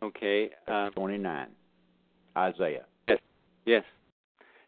[0.03, 0.51] Okay.
[0.66, 1.49] Uh, 29,
[2.36, 2.84] Isaiah.
[3.09, 3.18] Yes.
[3.66, 3.84] Yes.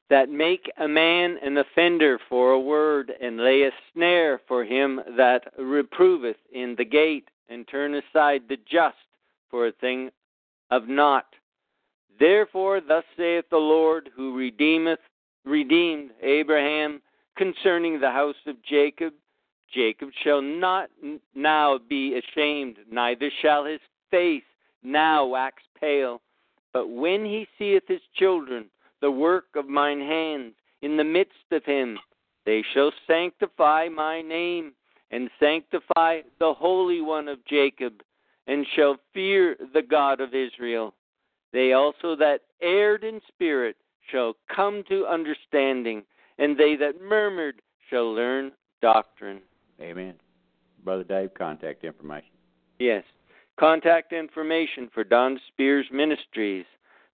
[0.09, 5.01] That make a man an offender for a word, and lay a snare for him
[5.17, 8.97] that reproveth in the gate, and turn aside the just
[9.51, 10.11] for a thing
[10.71, 11.27] of naught.
[12.19, 14.99] Therefore, thus saith the Lord, who redeemeth
[15.45, 17.01] redeemed Abraham
[17.37, 19.15] concerning the house of Jacob.
[19.73, 20.91] Jacob shall not
[21.35, 23.81] now be ashamed, neither shall his
[24.11, 24.43] face
[24.83, 26.21] now wax pale.
[26.73, 28.67] But when he seeth his children,
[29.01, 31.99] the work of mine hands, in the midst of him,
[32.47, 34.73] they shall sanctify my name,
[35.11, 37.95] and sanctify the Holy One of Jacob,
[38.47, 40.95] and shall fear the God of Israel.
[41.53, 43.77] They also that erred in spirit
[44.11, 46.03] shall come to understanding,
[46.39, 49.41] and they that murmured shall learn doctrine.
[49.81, 50.15] Amen.
[50.85, 52.31] Brother Dave, contact information.
[52.79, 53.05] Yes.
[53.59, 56.65] Contact information for Don Spears Ministries.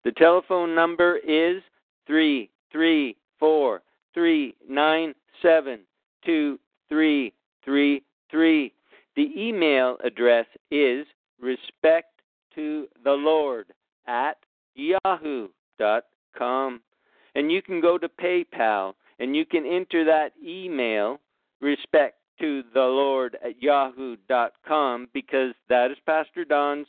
[0.05, 1.62] The telephone number is
[2.07, 3.82] three three four
[4.14, 5.80] three nine seven
[6.24, 6.59] two
[6.89, 7.32] three
[7.64, 8.72] three three.
[9.16, 11.07] The email address is
[11.41, 12.20] respect
[12.55, 13.66] to the Lord
[14.07, 14.37] at
[14.74, 16.05] yahoo dot
[16.41, 21.20] And you can go to PayPal and you can enter that email
[21.61, 26.87] respect to the Lord at yahoo.com, because that is Pastor Don's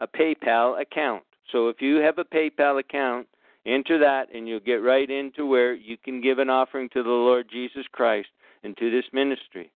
[0.00, 1.22] a PayPal account.
[1.50, 3.26] So if you have a PayPal account,
[3.64, 7.08] enter that and you'll get right into where you can give an offering to the
[7.08, 8.28] Lord Jesus Christ
[8.64, 9.70] and to this ministry.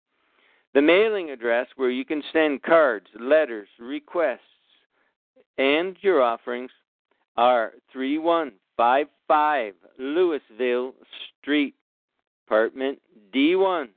[0.74, 4.40] The mailing address where you can send cards, letters, requests,
[5.58, 6.70] and your offerings
[7.36, 7.72] are
[8.80, 10.94] 3155 Louisville
[11.42, 11.74] Street,
[12.46, 12.98] apartment
[13.34, 13.88] D1,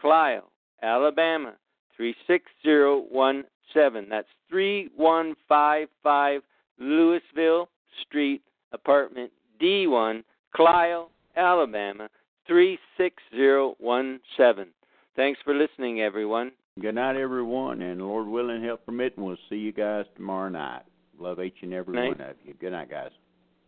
[0.00, 0.44] Clio,
[0.82, 1.52] Alabama
[1.98, 4.08] 36017.
[4.08, 6.40] That's 3155
[6.78, 7.68] Louisville
[8.06, 8.40] Street,
[8.72, 12.08] apartment D1, Clio, Alabama
[12.48, 14.66] 36017.
[15.14, 16.52] Thanks for listening, everyone.
[16.80, 20.84] Good night, everyone, and Lord willing, help permit, we'll see you guys tomorrow night.
[21.18, 22.18] Love each and every Night.
[22.18, 22.54] one of you.
[22.54, 23.10] Good night, guys.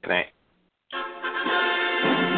[0.02, 0.26] Good night.
[0.90, 2.37] Thank